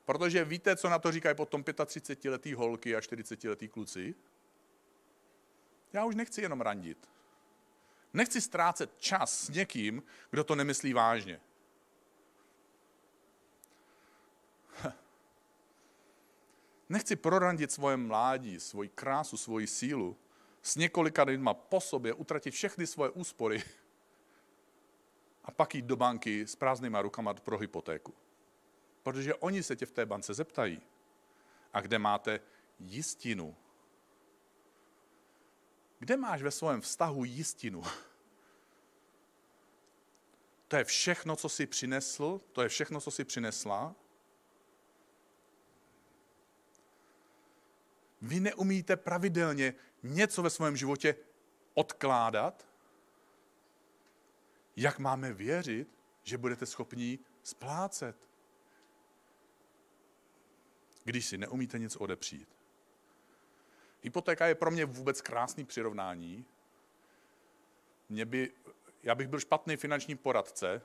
[0.06, 4.16] Protože víte, co na to říkají potom 35-letý holky a 40-letý kluci?
[5.94, 7.10] Já už nechci jenom randit.
[8.14, 11.42] Nechci ztrácet čas s někým, kdo to nemyslí vážně.
[16.90, 20.18] Nechci prorandit svoje mládí, svoji krásu, svoji sílu
[20.62, 23.64] s několika lidma po sobě, utratit všechny svoje úspory
[25.44, 28.14] a pak jít do banky s prázdnýma rukama pro hypotéku.
[29.04, 30.82] Protože oni se tě v té bance zeptají.
[31.74, 32.40] A kde máte
[32.80, 33.56] jistinu?
[36.02, 37.84] Kde máš ve svém vztahu jistinu?
[40.68, 43.96] To je všechno, co jsi přinesl, to je všechno, co jsi přinesla.
[48.22, 51.16] Vy neumíte pravidelně něco ve svém životě
[51.74, 52.68] odkládat?
[54.76, 55.88] Jak máme věřit,
[56.24, 58.30] že budete schopni splácet?
[61.04, 62.61] Když si neumíte nic odepřít.
[64.02, 66.46] Hypotéka je pro mě vůbec krásný přirovnání.
[68.10, 68.52] Mě by,
[69.04, 70.82] já bych byl špatný finanční poradce,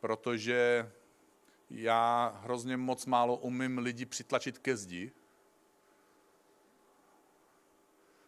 [0.00, 0.90] protože
[1.70, 5.12] já hrozně moc málo umím lidi přitlačit ke zdi.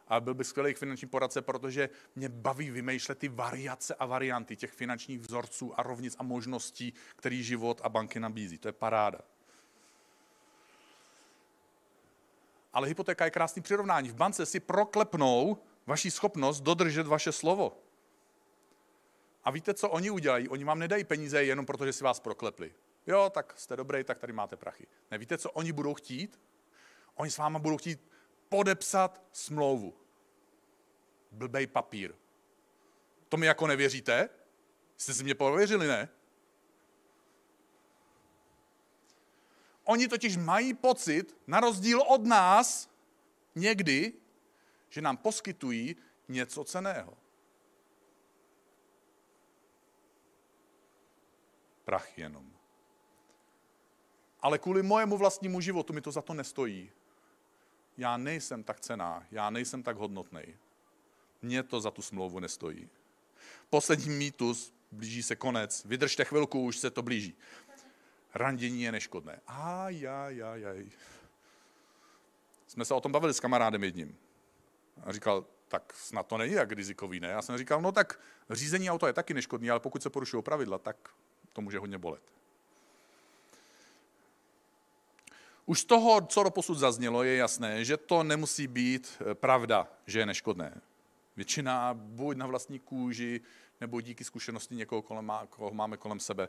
[0.09, 4.73] A byl bych skvělý finanční poradce, protože mě baví vymýšlet ty variace a varianty těch
[4.73, 8.59] finančních vzorců a rovnic a možností, který život a banky nabízí.
[8.59, 9.19] To je paráda.
[12.73, 14.09] Ale hypotéka je krásný přirovnání.
[14.09, 17.77] V bance si proklepnou vaši schopnost dodržet vaše slovo.
[19.45, 20.49] A víte, co oni udělají?
[20.49, 22.75] Oni vám nedají peníze jenom proto, že si vás proklepli.
[23.07, 24.87] Jo, tak jste dobrý, tak tady máte prachy.
[25.11, 26.41] Ne, víte, co oni budou chtít?
[27.15, 28.01] Oni s váma budou chtít
[28.49, 29.95] podepsat smlouvu.
[31.33, 32.15] Blbej papír.
[33.29, 34.29] To mi jako nevěříte?
[34.97, 36.09] Jste si mě pověřili, ne?
[39.89, 42.91] Oni totiž mají pocit, na rozdíl od nás,
[43.55, 44.13] někdy,
[44.89, 45.97] že nám poskytují
[46.29, 47.17] něco ceného.
[51.85, 52.53] Prach jenom.
[54.41, 56.91] Ale kvůli mojemu vlastnímu životu mi to za to nestojí.
[57.97, 60.43] Já nejsem tak cená, já nejsem tak hodnotný.
[61.43, 62.89] Mně to za tu smlouvu nestojí.
[63.71, 67.37] Poslední mýtus, blíží se konec, vydržte chvilku, už se to blíží
[68.39, 69.41] randění je neškodné.
[69.47, 70.87] Aj, aj, aj, aj.
[72.67, 74.19] Jsme se o tom bavili s kamarádem jedním.
[75.05, 77.29] A říkal, tak snad to není tak rizikový, ne?
[77.29, 78.21] Já jsem říkal, no tak
[78.51, 80.97] řízení auta je taky neškodný, ale pokud se porušují pravidla, tak
[81.53, 82.23] to může hodně bolet.
[85.67, 89.89] Už z toho, co do posud zaznělo, je jasné, že to nemusí být eh, pravda,
[90.07, 90.81] že je neškodné.
[91.37, 93.41] Většina buď na vlastní kůži,
[93.81, 96.49] nebo díky zkušenosti někoho, kolem, koho máme kolem sebe,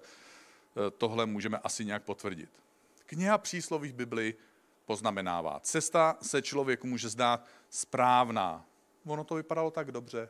[0.98, 2.50] tohle můžeme asi nějak potvrdit.
[3.06, 4.36] Kniha přísloví v Bibli
[4.86, 8.65] poznamenává, cesta se člověku může zdát správná.
[9.06, 10.30] Ono to vypadalo tak dobře.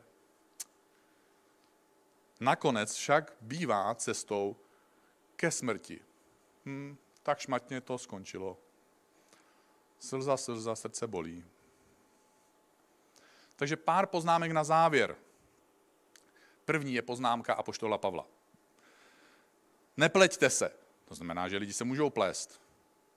[2.40, 4.56] Nakonec však bývá cestou
[5.36, 6.00] ke smrti.
[6.66, 8.58] Hm, tak šmatně to skončilo.
[9.98, 11.44] Slza, slza, srdce bolí.
[13.56, 15.16] Takže pár poznámek na závěr.
[16.64, 18.26] První je poznámka Apoštola Pavla.
[20.00, 20.72] Nepleťte se.
[21.04, 22.60] To znamená, že lidi se můžou plést.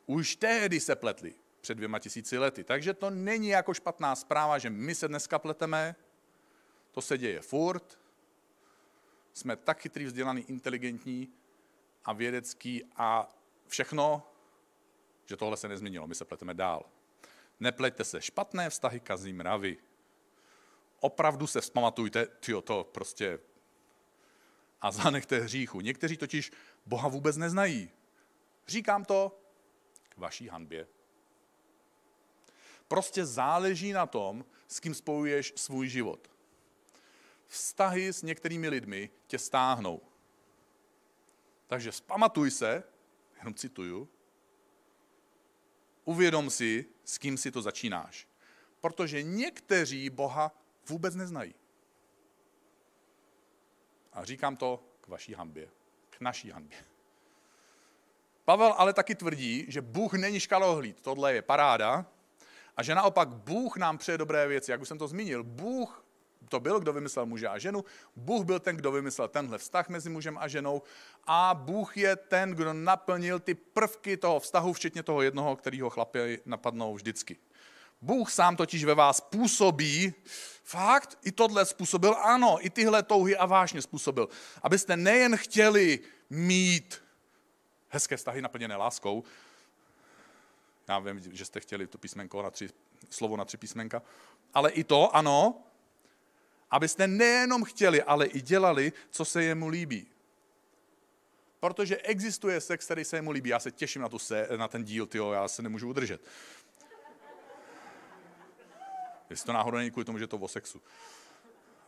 [0.06, 2.64] Už tehdy se pletli, před dvěma tisíci lety.
[2.64, 5.96] Takže to není jako špatná zpráva, že my se dneska pleteme,
[6.92, 8.00] to se děje furt.
[9.34, 11.34] Jsme tak chytrý, vzdělaný, inteligentní
[12.06, 13.30] a vědecký a
[13.68, 14.30] všechno,
[15.26, 16.86] že tohle se nezměnilo, my se pleteme dál.
[17.60, 19.78] Nepleťte se, špatné vztahy kazí mravy.
[21.00, 23.40] Opravdu se vzpamatujte, tyjo, to prostě
[24.84, 25.82] a zanechte hříchu.
[25.82, 26.52] Někteří totiž
[26.86, 27.92] Boha vůbec neznají.
[28.68, 29.40] Říkám to
[30.10, 30.88] k vaší hanbě.
[32.88, 36.32] Prostě záleží na tom, s kým spojuješ svůj život.
[37.48, 40.02] Vztahy s některými lidmi tě stáhnou.
[41.68, 42.84] Takže zpamatuj se,
[43.38, 44.10] jenom cituju,
[46.06, 48.28] uvědom si, s kým si to začínáš.
[48.82, 50.52] Protože někteří Boha
[50.88, 51.56] vůbec neznají.
[54.14, 55.70] A říkám to k vaší hambě,
[56.18, 56.78] k naší hambě.
[58.46, 62.06] Pavel ale taky tvrdí, že Bůh není škalohlíd, tohle je paráda,
[62.78, 65.44] a že naopak Bůh nám přeje dobré věci, jak už jsem to zmínil.
[65.44, 66.06] Bůh
[66.50, 67.86] to byl, kdo vymyslel muže a ženu,
[68.16, 70.82] Bůh byl ten, kdo vymyslel tenhle vztah mezi mužem a ženou
[71.28, 76.40] a Bůh je ten, kdo naplnil ty prvky toho vztahu, včetně toho jednoho, kterýho chlapy
[76.46, 77.38] napadnou vždycky.
[78.04, 80.14] Bůh sám totiž ve vás působí,
[80.64, 84.30] fakt, i tohle způsobil, ano, i tyhle touhy a vážně způsobil,
[84.64, 86.00] abyste nejen chtěli
[86.30, 87.04] mít
[87.90, 89.24] hezké vztahy naplněné láskou,
[90.88, 92.70] já vím, že jste chtěli to písmenko na tři,
[93.10, 94.02] slovo na tři písmenka,
[94.54, 95.64] ale i to, ano,
[96.72, 100.08] abyste nejenom chtěli, ale i dělali, co se jemu líbí.
[101.60, 103.50] Protože existuje sex, který se jemu líbí.
[103.50, 106.22] Já se těším na, tu se, na ten díl, tyjo, já se nemůžu udržet.
[109.34, 110.82] Jestli to náhodou není kvůli tomu, že je to o sexu.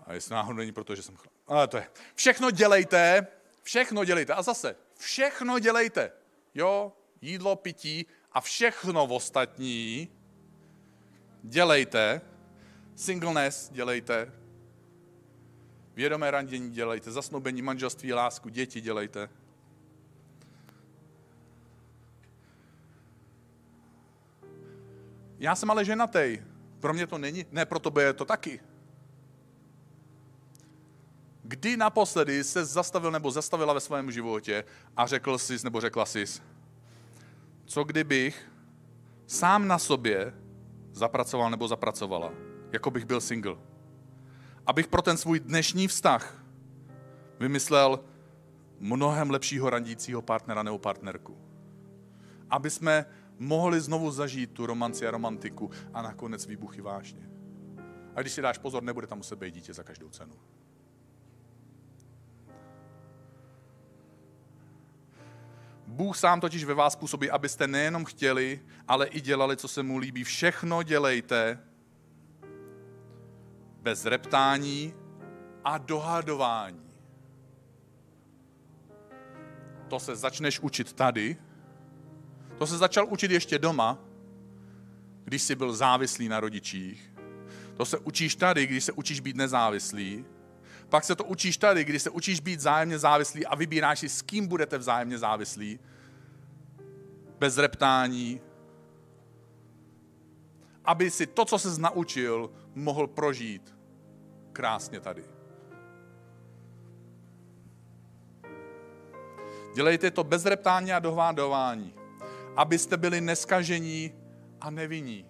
[0.06, 1.34] A jestli to náhodou není proto, že jsem chlap.
[1.48, 1.90] Ale to je.
[2.16, 3.28] Všechno dělejte,
[3.62, 4.34] všechno dělejte.
[4.34, 6.12] A zase, všechno dělejte.
[6.54, 10.10] Jo, jídlo, pití a všechno ostatní
[11.44, 12.22] dělejte.
[12.96, 14.32] Singleness dělejte.
[15.94, 17.12] Vědomé randění dělejte.
[17.12, 19.30] Zasnoubení, manželství, lásku, děti dělejte.
[25.40, 26.55] Já jsem ale ženatý.
[26.86, 27.46] Pro mě to není.
[27.52, 28.60] Ne, pro tebe je to taky.
[31.44, 34.64] Kdy naposledy se zastavil nebo zastavila ve svém životě
[34.98, 36.26] a řekl jsi nebo řekla jsi,
[37.66, 38.52] co kdybych
[39.28, 40.34] sám na sobě
[40.92, 42.32] zapracoval nebo zapracovala,
[42.72, 43.58] jako bych byl single.
[44.66, 46.44] Abych pro ten svůj dnešní vztah
[47.40, 48.00] vymyslel
[48.80, 51.38] mnohem lepšího randícího partnera nebo partnerku.
[52.50, 53.06] Aby jsme
[53.40, 57.30] mohli znovu zažít tu romanci a romantiku a nakonec výbuchy vážně.
[58.16, 60.34] A když si dáš pozor, nebude tam muset být dítě za každou cenu.
[65.88, 69.98] Bůh sám totiž ve vás působí, abyste nejenom chtěli, ale i dělali, co se mu
[69.98, 70.24] líbí.
[70.24, 71.60] Všechno dělejte
[73.82, 74.94] bez reptání
[75.64, 76.92] a dohadování.
[79.88, 81.38] To se začneš učit tady,
[82.58, 84.00] to se začal učit ještě doma,
[85.24, 87.12] když jsi byl závislý na rodičích.
[87.78, 90.26] To se učíš tady, když se učíš být nezávislý.
[90.90, 94.22] Pak se to učíš tady, když se učíš být vzájemně závislý a vybíráš si, s
[94.22, 95.80] kým budete vzájemně závislí.
[97.40, 98.42] Bez reptání.
[100.86, 103.76] Aby si to, co se naučil, mohl prožít
[104.54, 105.24] krásně tady.
[109.76, 112.05] Dělejte to bez reptání a dohvádování
[112.56, 114.14] abyste byli neskažení
[114.62, 115.26] a nevinní.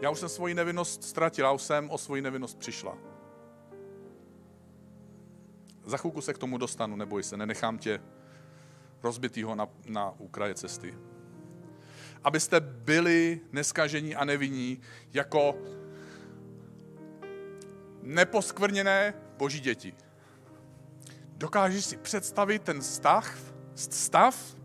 [0.00, 2.98] Já už jsem svoji nevinnost ztratil, já už jsem o svoji nevinnost přišla.
[5.84, 8.00] Za chvilku se k tomu dostanu, neboj se, nenechám tě
[9.02, 10.94] rozbitýho na, na úkraje cesty.
[12.24, 14.80] Abyste byli neskažení a nevinní
[15.12, 15.54] jako
[18.02, 19.94] neposkvrněné boží děti.
[21.36, 24.57] Dokážeš si představit ten stav, stav,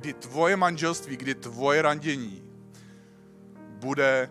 [0.00, 2.42] kdy tvoje manželství, kdy tvoje randění
[3.56, 4.30] bude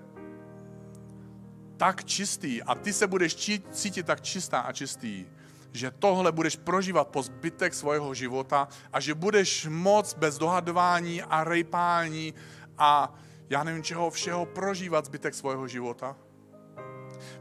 [1.78, 3.36] tak čistý a ty se budeš
[3.72, 5.26] cítit tak čistá a čistý,
[5.72, 11.44] že tohle budeš prožívat po zbytek svého života a že budeš moc bez dohadování a
[11.44, 12.34] rejpání
[12.78, 13.14] a
[13.50, 16.16] já nevím čeho všeho prožívat zbytek svého života.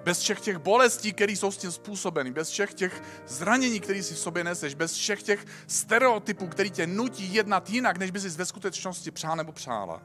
[0.04, 4.14] Bez všech těch bolestí, které jsou s tím způsobeny, bez všech těch zranění, které si
[4.14, 8.28] v sobě neseš, bez všech těch stereotypů, který tě nutí jednat jinak, než by si
[8.28, 10.02] ve skutečnosti přál nebo přála.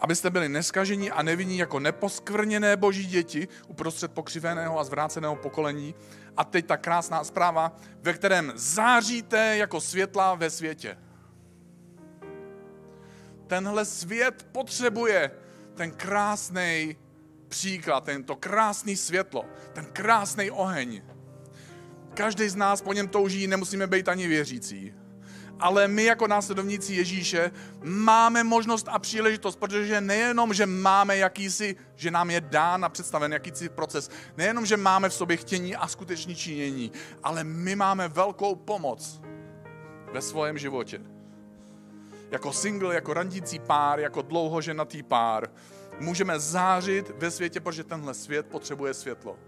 [0.00, 5.94] Abyste byli neskažení a nevinní jako neposkvrněné boží děti uprostřed pokřiveného a zvráceného pokolení.
[6.36, 10.98] A teď ta krásná zpráva, ve kterém záříte jako světla ve světě.
[13.46, 15.30] Tenhle svět potřebuje
[15.74, 16.96] ten krásný
[17.54, 21.02] příklad, tento krásný světlo, ten krásný oheň.
[22.14, 24.94] Každý z nás po něm touží, nemusíme být ani věřící.
[25.60, 27.50] Ale my jako následovníci Ježíše
[27.84, 33.32] máme možnost a příležitost, protože nejenom, že máme jakýsi, že nám je dán a představen
[33.32, 36.92] jakýsi proces, nejenom, že máme v sobě chtění a skutečný činění,
[37.22, 39.20] ale my máme velkou pomoc
[40.12, 41.00] ve svém životě.
[42.30, 45.50] Jako single, jako randící pár, jako dlouhoženatý pár,
[46.00, 49.38] můžeme zářit ve světě, protože tenhle svět potřebuje světlo.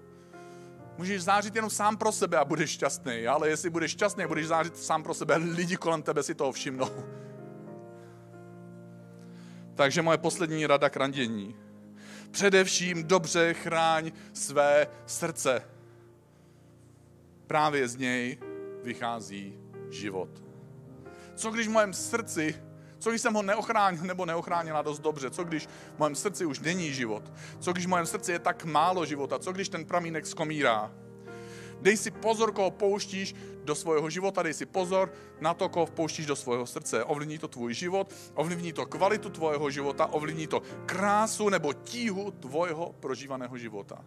[0.99, 4.77] Můžeš zářit jenom sám pro sebe a budeš šťastný, ale jestli budeš šťastný budeš zářit
[4.77, 6.91] sám pro sebe, lidi kolem tebe si toho všimnou.
[9.75, 11.57] Takže moje poslední rada k randění.
[12.31, 15.63] Především dobře chráň své srdce.
[17.47, 18.39] Právě z něj
[18.83, 19.59] vychází
[19.91, 20.43] život.
[21.35, 22.63] Co když v mém srdci
[22.99, 25.31] Co když jsem ho neochránil nebo neochránila dost dobře?
[25.31, 27.33] Co když v mém srdci už není život?
[27.61, 29.39] Co když v mém srdci je tak málo života?
[29.39, 30.93] Co když ten pramínek skomírá?
[31.81, 33.35] Dej si pozor, koho pouštíš
[33.65, 37.05] do svého života, dej si pozor na to, koho pouštíš do svého srdce.
[37.05, 42.95] Ovlivní to tvůj život, ovlivní to kvalitu tvého života, ovlivní to krásu nebo tíhu tvojho
[43.01, 44.05] prožívaného života.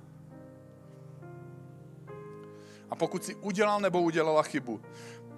[2.89, 4.81] A pokud si udělal nebo udělala chybu,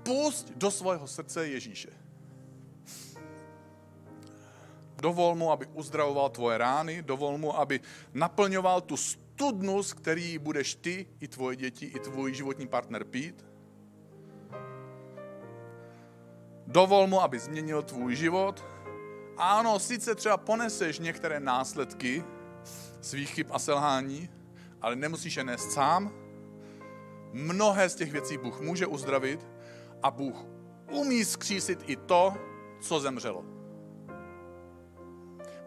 [0.04, 2.01] pusť do svého srdce Ježíše.
[5.02, 7.80] Dovol mu, aby uzdravoval tvoje rány, dovol mu, aby
[8.14, 13.46] naplňoval tu studnu, z který budeš ty, i tvoje děti, i tvůj životní partner pít.
[16.68, 18.66] Dovol mu, aby změnil tvůj život.
[19.38, 22.24] Ano, sice třeba poneseš některé následky
[23.02, 24.30] svých chyb a selhání,
[24.82, 26.14] ale nemusíš je nést sám.
[27.34, 29.48] Mnohé z těch věcí Bůh může uzdravit
[30.04, 30.46] a Bůh
[30.92, 32.34] umí skřísit i to,
[32.82, 33.51] co zemřelo.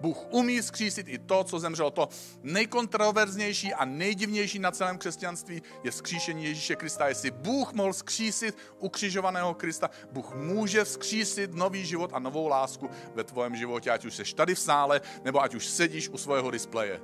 [0.05, 1.91] Bůh umí skřísit i to, co zemřelo.
[1.91, 2.09] To
[2.43, 7.09] nejkontroverznější a nejdivnější na celém křesťanství je skříšení Ježíše Krista.
[7.09, 13.25] Jestli Bůh mohl skřísit ukřižovaného Krista, Bůh může skřísit nový život a novou lásku ve
[13.25, 17.01] tvém životě, ať už seš tady v sále, nebo ať už sedíš u svého displeje.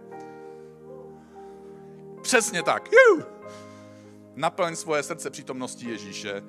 [2.22, 2.88] Přesně tak.
[2.92, 3.24] Juh!
[4.34, 6.42] Naplň svoje srdce přítomností Ježíše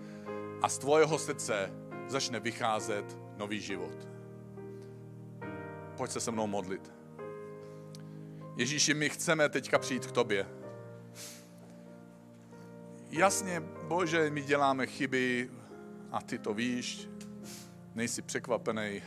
[0.61, 1.71] a z tvojeho srdce
[2.07, 4.10] začne vycházet nový život
[6.01, 6.93] pojď se se mnou modlit.
[8.57, 10.47] Ježíši, my chceme teďka přijít k tobě.
[13.09, 15.51] Jasně, Bože, my děláme chyby
[16.11, 17.09] a ty to víš,
[17.95, 19.03] nejsi překvapený,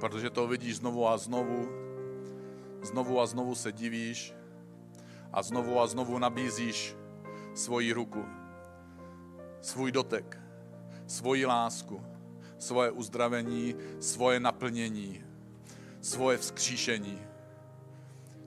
[0.00, 1.68] protože to vidíš znovu a znovu,
[2.82, 4.34] znovu a znovu se divíš
[5.32, 6.96] a znovu a znovu nabízíš
[7.54, 8.24] svoji ruku,
[9.60, 10.40] svůj dotek,
[11.06, 12.13] svoji lásku
[12.64, 15.24] svoje uzdravení, svoje naplnění,
[16.00, 17.18] svoje vzkříšení.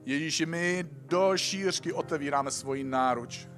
[0.06, 3.48] Ježíši, my do šířky otevíráme svoji náruč.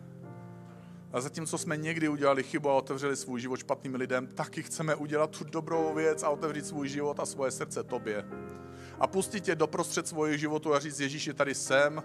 [1.12, 5.30] A zatímco jsme někdy udělali chybu a otevřeli svůj život špatným lidem, taky chceme udělat
[5.30, 8.24] tu dobrou věc a otevřít svůj život a svoje srdce tobě.
[9.00, 12.02] A pustit tě doprostřed svého životu a říct, Ježíši, tady jsem,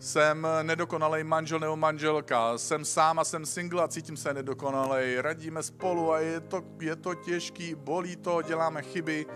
[0.00, 5.62] jsem nedokonalý manžel nebo manželka, jsem sám a jsem single a cítím se nedokonalý, radíme
[5.62, 9.26] spolu a je to, je to těžký, bolí to, děláme chyby.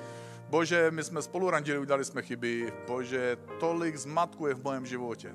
[0.48, 2.72] Bože, my jsme spolu randili, udělali jsme chyby.
[2.86, 5.34] Bože, tolik zmatku je v mém životě.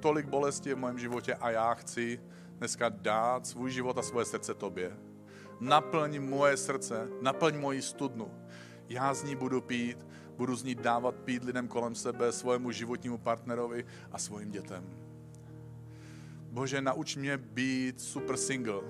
[0.00, 2.20] Tolik bolesti je v mém životě a já chci
[2.58, 4.96] dneska dát svůj život a svoje srdce tobě.
[5.60, 8.30] Naplň moje srdce, naplň moji studnu.
[8.88, 10.06] Já z ní budu pít
[10.42, 14.84] budu z ní dávat pít lidem kolem sebe, svojemu životnímu partnerovi a svým dětem.
[16.50, 18.82] Bože, nauč mě být super single,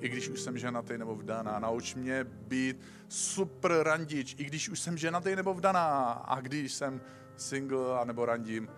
[0.00, 1.58] i když už jsem ženatý nebo vdaná.
[1.58, 6.12] Nauč mě být super randič, i když už jsem ženatý nebo vdaná.
[6.12, 7.00] A když jsem
[7.36, 8.68] single a nebo randím,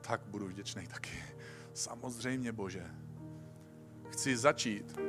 [0.00, 1.24] tak budu vděčný taky.
[1.74, 2.84] Samozřejmě, Bože.
[4.10, 5.00] Chci začít.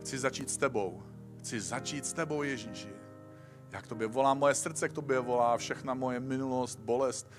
[0.00, 1.02] Chci začít s tebou.
[1.38, 2.93] Chci začít s tebou, Ježíši.
[3.74, 7.30] Já k tobě volám, moje srdce k tobě volá, všechna moje minulost, bolest,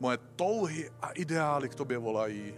[0.00, 2.54] moje touhy a ideály k tobě volají.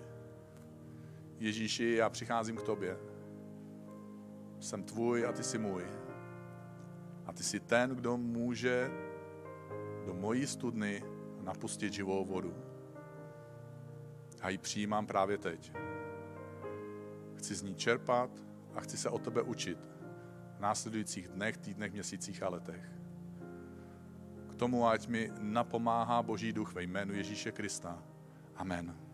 [1.38, 2.98] Ježíši, já přicházím k tobě.
[4.61, 5.84] Jsem tvůj a ty jsi můj.
[7.26, 8.90] A ty jsi ten, kdo může
[10.07, 11.05] do mojí studny
[11.40, 12.55] napustit živou vodu.
[14.40, 15.72] A ji přijímám právě teď.
[17.36, 18.30] Chci z ní čerpat
[18.74, 19.91] a chci se o tebe učit
[20.62, 22.92] následujících dnech, týdnech, měsících a letech.
[24.50, 28.02] K tomu, ať mi napomáhá Boží duch ve jménu Ježíše Krista.
[28.56, 29.11] Amen.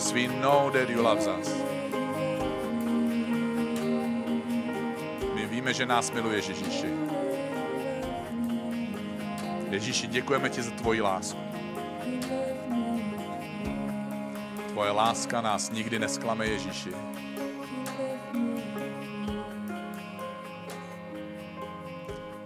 [0.00, 1.52] Jesus, we know that you love us.
[5.34, 6.86] My víme, že nás miluješ, Ježíši.
[9.70, 11.40] Ježíši, děkujeme ti za tvoji lásku.
[14.68, 16.90] Tvoje láska nás nikdy nesklame, Ježíši.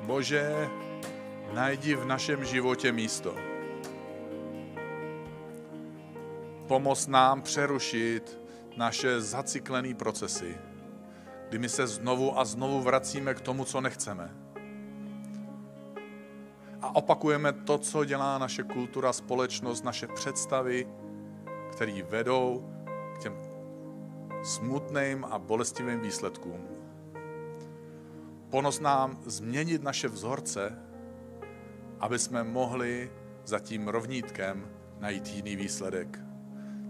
[0.03, 0.69] Bože,
[1.53, 3.54] najdi v našem životě místo.
[6.67, 8.39] Pomoz nám přerušit
[8.77, 10.59] naše zacyklené procesy,
[11.49, 14.37] kdy my se znovu a znovu vracíme k tomu, co nechceme.
[16.83, 20.89] A opakujeme to, co dělá naše kultura, společnost, naše představy,
[21.73, 22.71] které vedou
[23.15, 23.37] k těm
[24.45, 26.69] smutným a bolestivým výsledkům.
[28.51, 30.79] Ponos nám změnit naše vzorce,
[32.01, 33.13] aby jsme mohli
[33.45, 36.34] za tím rovnítkem najít jiný výsledek.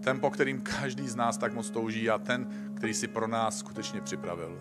[0.05, 3.59] Ten, po kterým každý z nás tak moc touží a ten, který si pro nás
[3.59, 4.61] skutečně připravil.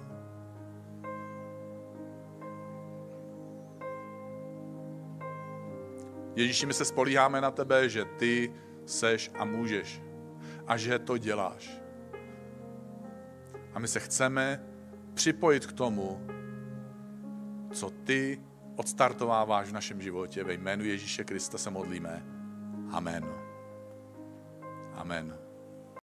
[6.36, 8.54] Ježíši, my se spolíháme na tebe, že ty
[8.86, 10.02] seš a můžeš
[10.68, 11.82] a že to děláš.
[13.74, 14.64] A my se chceme
[15.14, 16.28] připojit k tomu,
[17.72, 18.42] co ty
[18.76, 20.44] odstartováváš v našem životě.
[20.44, 22.26] Ve jménu Ježíše Krista se modlíme.
[22.92, 23.43] Amen.
[24.98, 25.43] Amen.